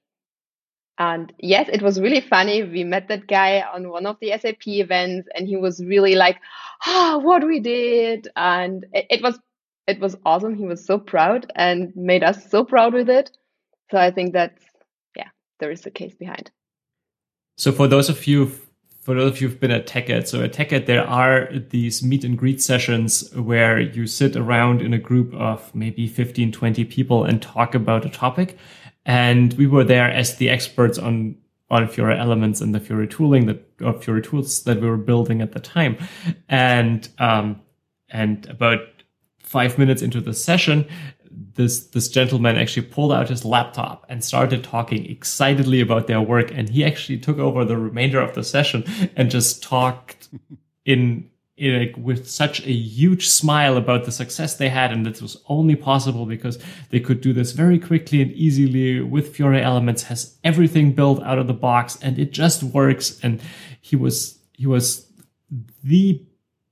And 0.98 1.32
yes, 1.38 1.70
it 1.72 1.82
was 1.82 2.00
really 2.00 2.22
funny. 2.22 2.64
We 2.64 2.84
met 2.84 3.08
that 3.10 3.28
guy 3.28 3.62
on 3.62 3.90
one 3.90 4.06
of 4.06 4.18
the 4.20 4.32
SAP 4.40 4.68
events 4.68 5.28
and 5.36 5.48
he 5.48 5.58
was 5.58 5.84
really 5.84 6.16
like, 6.16 6.38
ah, 6.86 7.14
oh, 7.14 7.18
what 7.20 7.46
we 7.46 7.60
did. 7.60 8.30
And 8.36 8.86
it, 8.94 9.06
it, 9.10 9.22
was, 9.22 9.38
it 9.86 10.00
was 10.00 10.18
awesome. 10.26 10.56
He 10.56 10.66
was 10.66 10.84
so 10.84 10.98
proud 10.98 11.52
and 11.56 11.96
made 11.96 12.24
us 12.24 12.50
so 12.50 12.64
proud 12.64 12.94
with 12.94 13.10
it. 13.10 13.30
So 13.92 13.98
I 13.98 14.10
think 14.10 14.34
that's, 14.34 14.64
yeah, 15.16 15.30
there 15.60 15.72
is 15.72 15.86
a 15.86 15.92
case 15.92 16.16
behind. 16.16 16.50
So 17.58 17.72
for 17.72 17.88
those 17.88 18.10
of 18.10 18.26
you 18.26 18.52
for 19.08 19.14
those 19.14 19.32
of 19.32 19.42
you 19.42 19.48
who've 19.48 19.60
been 19.62 19.72
at 19.72 19.88
TechEd, 19.88 20.28
so 20.28 20.44
at 20.44 20.52
TechEd, 20.52 20.86
there 20.86 21.08
are 21.08 21.48
these 21.70 22.04
meet 22.04 22.26
and 22.26 22.38
greet 22.38 22.62
sessions 22.62 23.34
where 23.36 23.80
you 23.80 24.06
sit 24.06 24.36
around 24.36 24.82
in 24.82 24.94
a 24.94 24.98
group 24.98 25.34
of 25.34 25.74
maybe 25.74 26.10
15, 26.10 26.52
20 26.52 26.84
people 26.84 27.24
and 27.24 27.42
talk 27.42 27.74
about 27.74 28.06
a 28.06 28.10
topic. 28.10 28.58
And 29.06 29.54
we 29.54 29.66
were 29.66 29.86
there 29.86 30.10
as 30.10 30.36
the 30.36 30.50
experts 30.50 30.98
on, 30.98 31.38
on 31.70 31.88
Fiori 31.88 32.20
elements 32.20 32.60
and 32.60 32.76
the 32.76 32.82
Fiori 32.82 33.08
tooling 33.08 33.46
that, 33.46 33.64
of 33.80 34.04
Fiori 34.04 34.22
tools 34.22 34.64
that 34.64 34.82
we 34.82 34.90
were 34.90 34.98
building 34.98 35.42
at 35.42 35.54
the 35.54 35.62
time. 35.62 35.96
And, 36.50 37.08
um, 37.18 37.62
and 38.10 38.46
about 38.50 38.82
five 39.40 39.78
minutes 39.78 40.02
into 40.02 40.20
the 40.20 40.34
session, 40.34 40.86
this 41.58 41.88
this 41.88 42.08
gentleman 42.08 42.56
actually 42.56 42.86
pulled 42.86 43.12
out 43.12 43.28
his 43.28 43.44
laptop 43.44 44.06
and 44.08 44.24
started 44.24 44.64
talking 44.64 45.06
excitedly 45.10 45.82
about 45.82 46.08
their 46.08 46.22
work 46.22 46.52
and 46.52 46.70
he 46.70 46.86
actually 46.86 47.18
took 47.18 47.38
over 47.38 47.66
the 47.66 47.76
remainder 47.76 48.22
of 48.22 48.34
the 48.36 48.44
session 48.44 48.86
and 49.18 49.30
just 49.30 49.62
talked 49.62 50.30
in, 50.86 51.30
in 51.58 51.92
with 52.02 52.30
such 52.30 52.62
a 52.62 52.72
huge 52.72 53.28
smile 53.28 53.76
about 53.76 54.06
the 54.06 54.12
success 54.12 54.56
they 54.56 54.70
had 54.70 54.92
and 54.92 55.06
this 55.06 55.22
was 55.22 55.38
only 55.50 55.76
possible 55.76 56.26
because 56.26 56.58
they 56.92 57.00
could 57.00 57.20
do 57.20 57.34
this 57.34 57.52
very 57.52 57.80
quickly 57.80 58.22
and 58.22 58.32
easily 58.32 59.02
with 59.02 59.36
Fiori 59.36 59.62
Elements 59.62 60.04
has 60.04 60.38
everything 60.44 60.94
built 60.94 61.22
out 61.24 61.40
of 61.40 61.48
the 61.48 61.54
box 61.54 61.98
and 62.02 62.18
it 62.18 62.32
just 62.32 62.64
works 62.64 63.20
and 63.24 63.42
he 63.82 63.96
was 63.96 64.40
he 64.54 64.68
was 64.68 65.12
the 65.84 66.22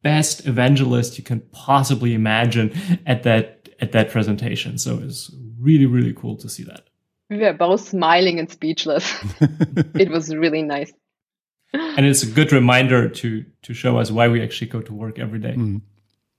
best 0.03 0.45
evangelist 0.45 1.17
you 1.17 1.23
can 1.23 1.39
possibly 1.51 2.13
imagine 2.13 2.71
at 3.07 3.23
that 3.23 3.54
at 3.79 3.91
that 3.91 4.09
presentation. 4.09 4.77
So 4.77 4.99
it's 4.99 5.31
really, 5.59 5.85
really 5.85 6.13
cool 6.13 6.35
to 6.37 6.49
see 6.49 6.63
that. 6.63 6.89
We 7.29 7.37
were 7.37 7.53
both 7.53 7.87
smiling 7.87 8.39
and 8.39 8.49
speechless. 8.51 9.13
it 9.95 10.09
was 10.09 10.33
really 10.33 10.61
nice. 10.61 10.93
And 11.73 12.05
it's 12.05 12.23
a 12.23 12.27
good 12.27 12.51
reminder 12.51 13.09
to 13.09 13.45
to 13.63 13.73
show 13.73 13.97
us 13.97 14.11
why 14.11 14.27
we 14.27 14.41
actually 14.41 14.67
go 14.67 14.81
to 14.81 14.93
work 14.93 15.19
every 15.19 15.39
day. 15.39 15.55
Mm. 15.55 15.81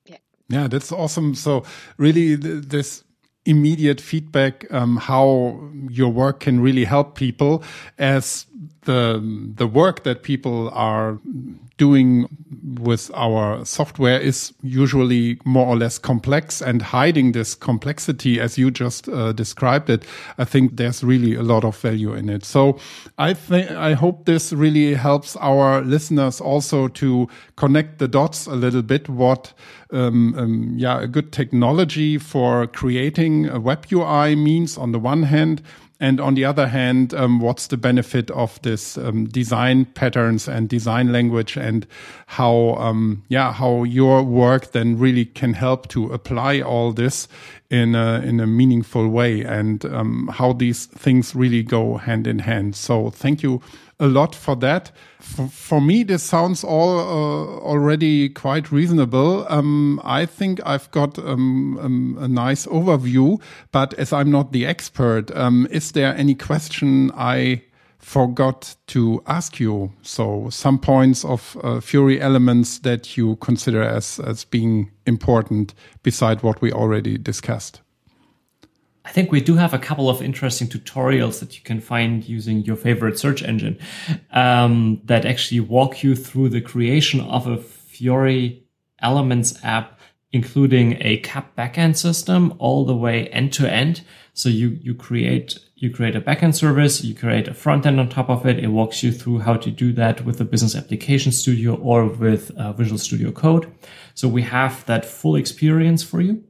Yeah. 0.06 0.16
Yeah, 0.48 0.68
that's 0.68 0.92
awesome. 0.92 1.34
So 1.34 1.64
really 1.98 2.36
th 2.38 2.68
this 2.68 3.04
immediate 3.44 4.00
feedback 4.00 4.66
um, 4.72 4.96
how 4.96 5.60
your 5.90 6.12
work 6.12 6.40
can 6.40 6.60
really 6.60 6.84
help 6.84 7.14
people 7.14 7.62
as 7.98 8.46
the 8.82 9.20
the 9.56 9.66
work 9.66 10.02
that 10.02 10.22
people 10.22 10.70
are 10.72 11.18
doing 11.78 12.26
with 12.78 13.10
our 13.14 13.64
software 13.64 14.18
is 14.18 14.52
usually 14.62 15.38
more 15.44 15.66
or 15.66 15.76
less 15.76 15.98
complex 15.98 16.62
and 16.62 16.80
hiding 16.80 17.32
this 17.32 17.54
complexity 17.54 18.40
as 18.40 18.56
you 18.56 18.70
just 18.70 19.08
uh, 19.08 19.32
described 19.32 19.90
it 19.90 20.04
i 20.38 20.44
think 20.44 20.76
there's 20.76 21.04
really 21.04 21.34
a 21.34 21.42
lot 21.42 21.64
of 21.64 21.76
value 21.76 22.14
in 22.14 22.28
it. 22.28 22.44
So 22.44 22.78
i 23.18 23.34
think 23.34 23.70
i 23.70 23.92
hope 23.92 24.24
this 24.24 24.52
really 24.52 24.94
helps 24.94 25.36
our 25.36 25.82
listeners 25.82 26.40
also 26.40 26.88
to 26.88 27.28
connect 27.56 27.98
the 27.98 28.08
dots 28.08 28.46
a 28.46 28.54
little 28.54 28.82
bit 28.82 29.08
what 29.08 29.52
um, 29.92 30.34
um, 30.38 30.74
yeah 30.76 31.00
a 31.00 31.06
good 31.06 31.32
technology 31.32 32.18
for 32.18 32.66
creating 32.66 33.48
a 33.48 33.60
web 33.60 33.86
ui 33.92 34.34
means 34.34 34.76
on 34.78 34.92
the 34.92 34.98
one 34.98 35.24
hand 35.24 35.62
and 35.98 36.20
on 36.20 36.34
the 36.34 36.44
other 36.44 36.68
hand, 36.68 37.14
um, 37.14 37.40
what's 37.40 37.68
the 37.68 37.76
benefit 37.76 38.30
of 38.32 38.60
this 38.62 38.98
um, 38.98 39.26
design 39.26 39.86
patterns 39.86 40.46
and 40.46 40.68
design 40.68 41.10
language, 41.10 41.56
and 41.56 41.86
how, 42.26 42.74
um, 42.74 43.22
yeah, 43.28 43.52
how 43.52 43.84
your 43.84 44.22
work 44.22 44.72
then 44.72 44.98
really 44.98 45.24
can 45.24 45.54
help 45.54 45.88
to 45.88 46.12
apply 46.12 46.60
all 46.60 46.92
this 46.92 47.28
in 47.70 47.94
a, 47.94 48.20
in 48.20 48.40
a 48.40 48.46
meaningful 48.46 49.08
way, 49.08 49.42
and 49.42 49.84
um, 49.86 50.28
how 50.32 50.52
these 50.52 50.86
things 50.86 51.34
really 51.34 51.62
go 51.62 51.96
hand 51.96 52.26
in 52.26 52.40
hand. 52.40 52.76
So, 52.76 53.10
thank 53.10 53.42
you 53.42 53.62
a 53.98 54.06
lot 54.06 54.34
for 54.34 54.56
that. 54.56 54.92
For, 55.20 55.48
for 55.48 55.80
me, 55.80 56.02
this 56.02 56.22
sounds 56.22 56.62
all 56.62 56.98
uh, 56.98 57.60
already 57.60 58.28
quite 58.28 58.70
reasonable. 58.70 59.46
Um, 59.48 60.00
I 60.04 60.26
think 60.26 60.60
I've 60.66 60.90
got 60.90 61.18
um, 61.18 61.78
um, 61.78 62.18
a 62.20 62.28
nice 62.28 62.66
overview, 62.66 63.40
but 63.72 63.94
as 63.94 64.12
I'm 64.12 64.30
not 64.30 64.52
the 64.52 64.66
expert, 64.66 65.34
um, 65.36 65.66
is 65.70 65.92
there 65.92 66.14
any 66.16 66.34
question 66.34 67.10
I 67.16 67.62
forgot 67.98 68.76
to 68.88 69.22
ask 69.26 69.58
you? 69.58 69.92
So 70.02 70.50
some 70.50 70.78
points 70.78 71.24
of 71.24 71.56
uh, 71.62 71.80
Fiori 71.80 72.20
elements 72.20 72.80
that 72.80 73.16
you 73.16 73.36
consider 73.36 73.82
as 73.82 74.20
as 74.20 74.44
being 74.44 74.90
important 75.06 75.74
beside 76.02 76.42
what 76.42 76.60
we 76.60 76.72
already 76.72 77.18
discussed. 77.18 77.80
I 79.06 79.12
think 79.12 79.30
we 79.30 79.40
do 79.40 79.54
have 79.54 79.72
a 79.72 79.78
couple 79.78 80.10
of 80.10 80.20
interesting 80.20 80.66
tutorials 80.66 81.38
that 81.38 81.56
you 81.56 81.62
can 81.62 81.80
find 81.80 82.28
using 82.28 82.64
your 82.64 82.74
favorite 82.74 83.16
search 83.20 83.40
engine 83.40 83.78
um, 84.32 85.00
that 85.04 85.24
actually 85.24 85.60
walk 85.60 86.02
you 86.02 86.16
through 86.16 86.48
the 86.48 86.60
creation 86.60 87.20
of 87.20 87.46
a 87.46 87.56
Fiori 87.56 88.64
Elements 89.00 89.62
app, 89.62 90.00
including 90.32 90.96
a 91.00 91.18
CAP 91.18 91.54
backend 91.54 91.96
system 91.96 92.52
all 92.58 92.84
the 92.84 92.96
way 92.96 93.28
end 93.28 93.52
to 93.52 93.72
end. 93.72 94.02
So 94.32 94.48
you 94.48 94.70
you 94.82 94.94
create 94.94 95.58
you 95.76 95.90
create 95.90 96.16
a 96.16 96.20
backend 96.20 96.56
service, 96.56 97.04
you 97.04 97.14
create 97.14 97.46
a 97.46 97.54
front 97.54 97.86
end 97.86 98.00
on 98.00 98.08
top 98.08 98.28
of 98.28 98.44
it. 98.44 98.58
It 98.58 98.68
walks 98.68 99.04
you 99.04 99.12
through 99.12 99.40
how 99.40 99.56
to 99.56 99.70
do 99.70 99.92
that 99.92 100.24
with 100.24 100.38
the 100.38 100.44
Business 100.44 100.74
Application 100.74 101.30
Studio 101.30 101.76
or 101.76 102.06
with 102.06 102.50
uh, 102.56 102.72
Visual 102.72 102.98
Studio 102.98 103.30
Code. 103.30 103.70
So 104.14 104.26
we 104.26 104.42
have 104.42 104.84
that 104.86 105.04
full 105.04 105.36
experience 105.36 106.02
for 106.02 106.20
you. 106.20 106.42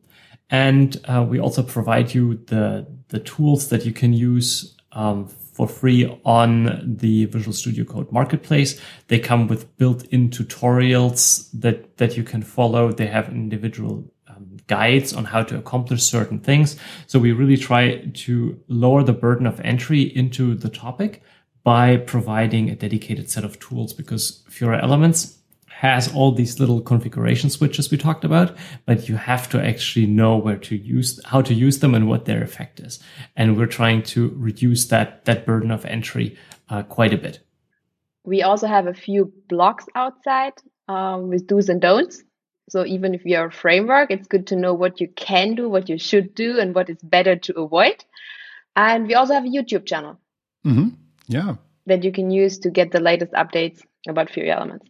And 0.50 0.96
uh, 1.06 1.26
we 1.28 1.40
also 1.40 1.62
provide 1.62 2.14
you 2.14 2.36
the, 2.46 2.86
the 3.08 3.18
tools 3.18 3.68
that 3.68 3.84
you 3.84 3.92
can 3.92 4.12
use 4.12 4.76
um, 4.92 5.26
for 5.26 5.66
free 5.66 6.06
on 6.24 6.96
the 6.98 7.24
Visual 7.26 7.52
Studio 7.52 7.84
Code 7.84 8.12
Marketplace. 8.12 8.80
They 9.08 9.18
come 9.18 9.48
with 9.48 9.76
built-in 9.78 10.30
tutorials 10.30 11.48
that, 11.54 11.96
that 11.96 12.16
you 12.16 12.22
can 12.22 12.42
follow. 12.42 12.92
They 12.92 13.06
have 13.06 13.28
individual 13.28 14.12
um, 14.28 14.58
guides 14.66 15.12
on 15.12 15.24
how 15.24 15.42
to 15.44 15.58
accomplish 15.58 16.02
certain 16.02 16.40
things. 16.40 16.76
So 17.06 17.18
we 17.18 17.32
really 17.32 17.56
try 17.56 18.04
to 18.04 18.60
lower 18.68 19.02
the 19.02 19.12
burden 19.14 19.46
of 19.46 19.60
entry 19.60 20.02
into 20.02 20.54
the 20.54 20.68
topic 20.68 21.22
by 21.64 21.96
providing 21.96 22.70
a 22.70 22.76
dedicated 22.76 23.28
set 23.30 23.42
of 23.42 23.58
tools 23.58 23.92
because 23.92 24.44
Fiori 24.48 24.78
Elements 24.80 25.35
has 25.80 26.10
all 26.14 26.32
these 26.32 26.58
little 26.58 26.80
configuration 26.80 27.50
switches 27.50 27.90
we 27.90 27.98
talked 27.98 28.24
about, 28.24 28.56
but 28.86 29.10
you 29.10 29.16
have 29.16 29.46
to 29.46 29.62
actually 29.62 30.06
know 30.06 30.34
where 30.34 30.56
to 30.56 30.74
use, 30.74 31.20
how 31.26 31.42
to 31.42 31.52
use 31.52 31.80
them 31.80 31.94
and 31.94 32.08
what 32.08 32.24
their 32.24 32.42
effect 32.42 32.80
is. 32.80 32.98
And 33.36 33.58
we're 33.58 33.66
trying 33.66 34.02
to 34.04 34.32
reduce 34.36 34.86
that, 34.86 35.26
that 35.26 35.44
burden 35.44 35.70
of 35.70 35.84
entry 35.84 36.38
uh, 36.70 36.82
quite 36.84 37.12
a 37.12 37.18
bit. 37.18 37.40
We 38.24 38.42
also 38.42 38.66
have 38.66 38.86
a 38.86 38.94
few 38.94 39.30
blocks 39.50 39.84
outside 39.94 40.54
um, 40.88 41.28
with 41.28 41.46
do's 41.46 41.68
and 41.68 41.80
don'ts. 41.80 42.24
So 42.70 42.86
even 42.86 43.14
if 43.14 43.26
you're 43.26 43.48
a 43.48 43.52
framework, 43.52 44.10
it's 44.10 44.26
good 44.28 44.46
to 44.46 44.56
know 44.56 44.72
what 44.72 44.98
you 44.98 45.08
can 45.08 45.56
do, 45.56 45.68
what 45.68 45.90
you 45.90 45.98
should 45.98 46.34
do, 46.34 46.58
and 46.58 46.74
what 46.74 46.88
is 46.88 47.02
better 47.02 47.36
to 47.36 47.60
avoid. 47.60 48.02
And 48.74 49.06
we 49.06 49.14
also 49.14 49.34
have 49.34 49.44
a 49.44 49.48
YouTube 49.48 49.84
channel. 49.84 50.18
Mm-hmm. 50.64 50.88
Yeah. 51.28 51.56
That 51.84 52.02
you 52.02 52.12
can 52.12 52.30
use 52.30 52.58
to 52.60 52.70
get 52.70 52.92
the 52.92 53.00
latest 53.00 53.32
updates 53.32 53.82
about 54.08 54.30
Fiori 54.30 54.50
Elements. 54.50 54.86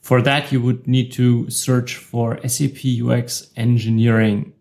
For 0.00 0.22
that, 0.22 0.50
you 0.50 0.60
would 0.62 0.86
need 0.86 1.12
to 1.12 1.48
search 1.50 1.96
for 1.96 2.38
SAP 2.46 2.78
UX 3.02 3.50
engineering 3.56 4.52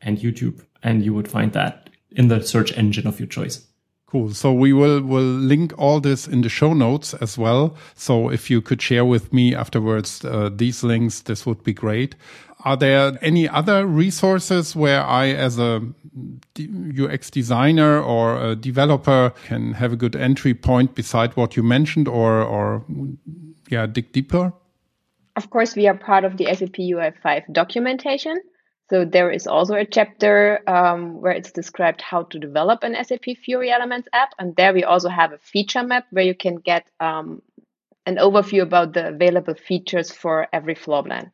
and 0.00 0.18
YouTube, 0.18 0.64
and 0.82 1.04
you 1.04 1.12
would 1.14 1.28
find 1.28 1.52
that 1.52 1.90
in 2.10 2.28
the 2.28 2.42
search 2.42 2.76
engine 2.76 3.06
of 3.06 3.20
your 3.20 3.28
choice. 3.28 3.66
Cool. 4.06 4.32
So 4.32 4.54
we 4.54 4.72
will 4.72 5.02
will 5.02 5.20
link 5.22 5.74
all 5.76 6.00
this 6.00 6.26
in 6.26 6.40
the 6.40 6.48
show 6.48 6.72
notes 6.72 7.12
as 7.14 7.36
well. 7.36 7.76
So 7.94 8.30
if 8.30 8.48
you 8.48 8.62
could 8.62 8.80
share 8.80 9.04
with 9.04 9.34
me 9.34 9.54
afterwards 9.54 10.24
uh, 10.24 10.48
these 10.50 10.82
links, 10.82 11.20
this 11.20 11.44
would 11.44 11.62
be 11.62 11.74
great. 11.74 12.14
Are 12.64 12.76
there 12.76 13.18
any 13.20 13.46
other 13.46 13.86
resources 13.86 14.74
where 14.74 15.04
I, 15.04 15.26
as 15.28 15.58
a 15.58 15.82
UX 16.58 17.30
designer 17.30 18.00
or 18.00 18.42
a 18.42 18.56
developer, 18.56 19.34
can 19.44 19.74
have 19.74 19.92
a 19.92 19.96
good 19.96 20.16
entry 20.16 20.54
point 20.54 20.94
beside 20.94 21.36
what 21.36 21.54
you 21.56 21.62
mentioned, 21.62 22.08
or 22.08 22.42
or 22.42 22.84
yeah, 23.68 23.84
dig 23.84 24.12
deeper? 24.12 24.54
Of 25.38 25.50
course, 25.50 25.76
we 25.76 25.86
are 25.86 25.96
part 25.96 26.24
of 26.24 26.36
the 26.36 26.46
SAP 26.46 26.78
UI5 26.92 27.52
documentation. 27.52 28.40
So 28.90 29.04
there 29.04 29.30
is 29.30 29.46
also 29.46 29.74
a 29.74 29.84
chapter 29.84 30.68
um, 30.68 31.20
where 31.20 31.30
it's 31.30 31.52
described 31.52 32.00
how 32.00 32.24
to 32.24 32.40
develop 32.40 32.82
an 32.82 32.96
SAP 33.04 33.26
Fiori 33.44 33.70
Elements 33.70 34.08
app. 34.12 34.30
And 34.40 34.56
there 34.56 34.74
we 34.74 34.82
also 34.82 35.08
have 35.08 35.32
a 35.32 35.38
feature 35.38 35.84
map 35.84 36.06
where 36.10 36.24
you 36.24 36.34
can 36.34 36.56
get 36.56 36.90
um, 36.98 37.40
an 38.04 38.16
overview 38.16 38.62
about 38.62 38.94
the 38.94 39.06
available 39.14 39.54
features 39.54 40.10
for 40.10 40.48
every 40.52 40.74
floor 40.74 41.04
plan. 41.04 41.30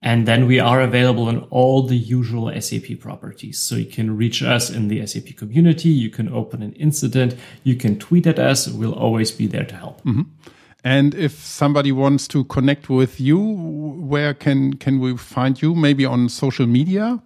And 0.00 0.26
then 0.26 0.46
we 0.46 0.58
are 0.58 0.80
available 0.80 1.28
in 1.28 1.40
all 1.50 1.82
the 1.82 1.98
usual 1.98 2.50
SAP 2.58 3.00
properties. 3.00 3.58
So 3.58 3.74
you 3.74 3.84
can 3.84 4.16
reach 4.16 4.42
us 4.42 4.70
in 4.70 4.88
the 4.88 5.06
SAP 5.06 5.36
community. 5.36 5.90
You 5.90 6.08
can 6.08 6.32
open 6.32 6.62
an 6.62 6.72
incident. 6.72 7.34
You 7.64 7.76
can 7.76 7.98
tweet 7.98 8.26
at 8.26 8.38
us. 8.38 8.66
We'll 8.66 8.94
always 8.94 9.30
be 9.30 9.46
there 9.46 9.66
to 9.66 9.76
help. 9.76 10.02
Mm 10.06 10.14
-hmm. 10.16 10.54
And 10.84 11.14
if 11.14 11.32
somebody 11.32 11.92
wants 11.92 12.28
to 12.28 12.44
connect 12.44 12.88
with 12.88 13.20
you, 13.20 13.38
where 13.38 14.32
can 14.32 14.74
can 14.74 15.00
we 15.00 15.16
find 15.16 15.60
you? 15.60 15.74
Maybe 15.74 16.04
on 16.04 16.28
social 16.28 16.66
media, 16.66 17.20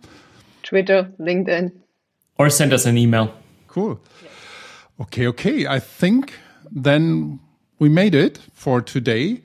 Twitter, 0.62 1.12
LinkedIn, 1.20 1.72
or 2.38 2.48
send 2.48 2.72
us 2.72 2.86
an 2.86 2.96
email. 2.96 3.34
Cool. 3.68 4.00
Okay, 5.00 5.26
okay. 5.26 5.66
I 5.66 5.78
think 5.78 6.32
then 6.70 7.40
we 7.78 7.88
made 7.88 8.14
it 8.14 8.38
for 8.52 8.80
today. 8.80 9.42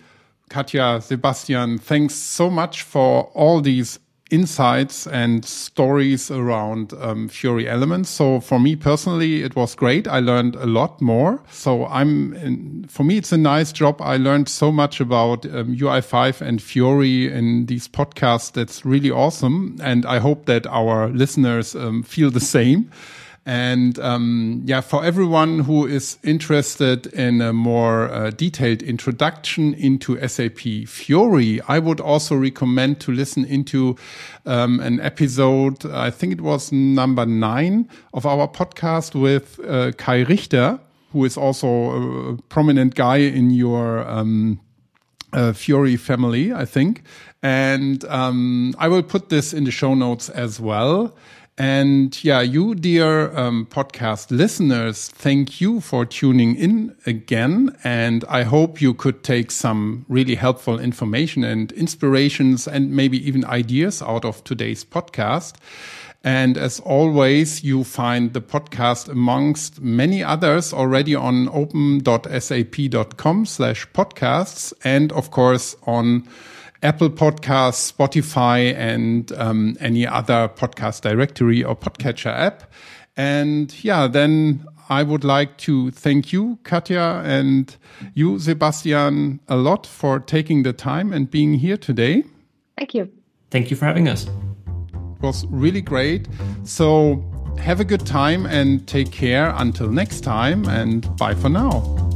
Katja, 0.49 1.01
Sebastian, 1.01 1.77
thanks 1.77 2.15
so 2.15 2.49
much 2.49 2.83
for 2.83 3.25
all 3.33 3.59
these 3.59 3.99
insights 4.29 5.07
and 5.07 5.45
stories 5.45 6.29
around 6.29 6.93
um, 7.01 7.27
Fiori 7.27 7.67
elements. 7.67 8.09
So 8.09 8.39
for 8.39 8.59
me 8.59 8.75
personally, 8.75 9.43
it 9.43 9.55
was 9.55 9.75
great. 9.75 10.07
I 10.07 10.19
learned 10.19 10.55
a 10.55 10.65
lot 10.65 11.01
more. 11.01 11.41
So 11.49 11.85
I'm, 11.87 12.33
in, 12.33 12.85
for 12.89 13.03
me, 13.03 13.17
it's 13.17 13.31
a 13.31 13.37
nice 13.37 13.71
job. 13.71 14.01
I 14.01 14.17
learned 14.17 14.49
so 14.49 14.71
much 14.71 14.99
about 14.99 15.45
um, 15.45 15.75
UI5 15.75 16.41
and 16.41 16.61
Fiori 16.61 17.31
in 17.31 17.65
these 17.67 17.87
podcasts. 17.87 18.51
That's 18.51 18.85
really 18.85 19.11
awesome. 19.11 19.77
And 19.81 20.05
I 20.05 20.19
hope 20.19 20.45
that 20.45 20.67
our 20.67 21.09
listeners 21.09 21.75
um, 21.75 22.03
feel 22.03 22.31
the 22.31 22.39
same. 22.39 22.91
And 23.47 23.97
um, 23.99 24.61
yeah, 24.65 24.81
for 24.81 25.05
everyone 25.05 25.59
who 25.59 25.87
is 25.87 26.17
interested 26.21 27.07
in 27.07 27.39
a 27.39 27.53
more 27.53 28.11
uh, 28.11 28.31
detailed 28.31 28.83
introduction 28.83 29.73
into 29.73 30.19
SAP 30.27 30.85
Fiori, 30.85 31.61
I 31.61 31.79
would 31.79 32.01
also 32.01 32.35
recommend 32.35 32.99
to 32.99 33.13
listen 33.13 33.45
into 33.45 33.95
um, 34.45 34.81
an 34.81 34.99
episode. 34.99 35.85
I 35.85 36.11
think 36.11 36.33
it 36.33 36.41
was 36.41 36.73
number 36.73 37.25
nine 37.25 37.87
of 38.13 38.25
our 38.25 38.49
podcast 38.49 39.15
with 39.15 39.61
uh, 39.65 39.93
Kai 39.93 40.23
Richter, 40.23 40.81
who 41.13 41.23
is 41.23 41.37
also 41.37 42.33
a 42.33 42.37
prominent 42.49 42.95
guy 42.95 43.19
in 43.19 43.51
your 43.51 44.05
um, 44.09 44.59
uh, 45.31 45.53
Fiori 45.53 45.95
family, 45.95 46.51
I 46.51 46.65
think. 46.65 47.01
And 47.41 48.03
um, 48.05 48.75
I 48.77 48.89
will 48.89 49.03
put 49.03 49.29
this 49.29 49.53
in 49.53 49.63
the 49.63 49.71
show 49.71 49.93
notes 49.95 50.27
as 50.27 50.59
well. 50.59 51.15
And 51.59 52.23
yeah, 52.23 52.41
you, 52.41 52.75
dear 52.75 53.35
um, 53.35 53.65
podcast 53.65 54.29
listeners, 54.29 55.07
thank 55.07 55.59
you 55.59 55.81
for 55.81 56.05
tuning 56.05 56.55
in 56.55 56.95
again. 57.07 57.75
And 57.83 58.23
I 58.29 58.43
hope 58.43 58.79
you 58.79 58.93
could 58.93 59.23
take 59.23 59.49
some 59.49 60.05
really 60.07 60.35
helpful 60.35 60.79
information 60.79 61.43
and 61.43 61.71
inspirations 61.71 62.67
and 62.67 62.91
maybe 62.91 63.17
even 63.27 63.43
ideas 63.43 64.03
out 64.03 64.23
of 64.23 64.43
today's 64.43 64.85
podcast. 64.85 65.55
And 66.23 66.57
as 66.57 66.79
always, 66.81 67.63
you 67.63 67.83
find 67.83 68.33
the 68.33 68.41
podcast 68.41 69.09
amongst 69.09 69.81
many 69.81 70.23
others 70.23 70.73
already 70.73 71.15
on 71.15 71.49
open.sap.com 71.49 73.45
slash 73.45 73.87
podcasts 73.93 74.73
and 74.83 75.11
of 75.11 75.31
course 75.31 75.75
on 75.87 76.27
Apple 76.83 77.09
Podcasts, 77.09 77.91
Spotify, 77.91 78.75
and 78.75 79.31
um, 79.33 79.77
any 79.79 80.05
other 80.05 80.47
podcast 80.47 81.01
directory 81.01 81.63
or 81.63 81.75
podcatcher 81.75 82.31
app. 82.31 82.71
And 83.15 83.73
yeah, 83.83 84.07
then 84.07 84.65
I 84.89 85.03
would 85.03 85.23
like 85.23 85.57
to 85.59 85.91
thank 85.91 86.31
you, 86.31 86.59
Katja, 86.63 87.21
and 87.25 87.75
you, 88.13 88.39
Sebastian, 88.39 89.39
a 89.47 89.55
lot 89.55 89.85
for 89.85 90.19
taking 90.19 90.63
the 90.63 90.73
time 90.73 91.11
and 91.11 91.29
being 91.29 91.55
here 91.55 91.77
today. 91.77 92.23
Thank 92.77 92.93
you. 92.93 93.11
Thank 93.49 93.71
you 93.71 93.77
for 93.77 93.85
having 93.85 94.07
us. 94.07 94.27
It 94.27 95.21
was 95.21 95.45
really 95.47 95.81
great. 95.81 96.27
So 96.63 97.23
have 97.57 97.79
a 97.79 97.85
good 97.85 98.05
time 98.05 98.45
and 98.45 98.87
take 98.87 99.11
care 99.11 99.51
until 99.57 99.89
next 99.89 100.21
time, 100.21 100.67
and 100.69 101.15
bye 101.17 101.33
for 101.33 101.49
now. 101.49 102.06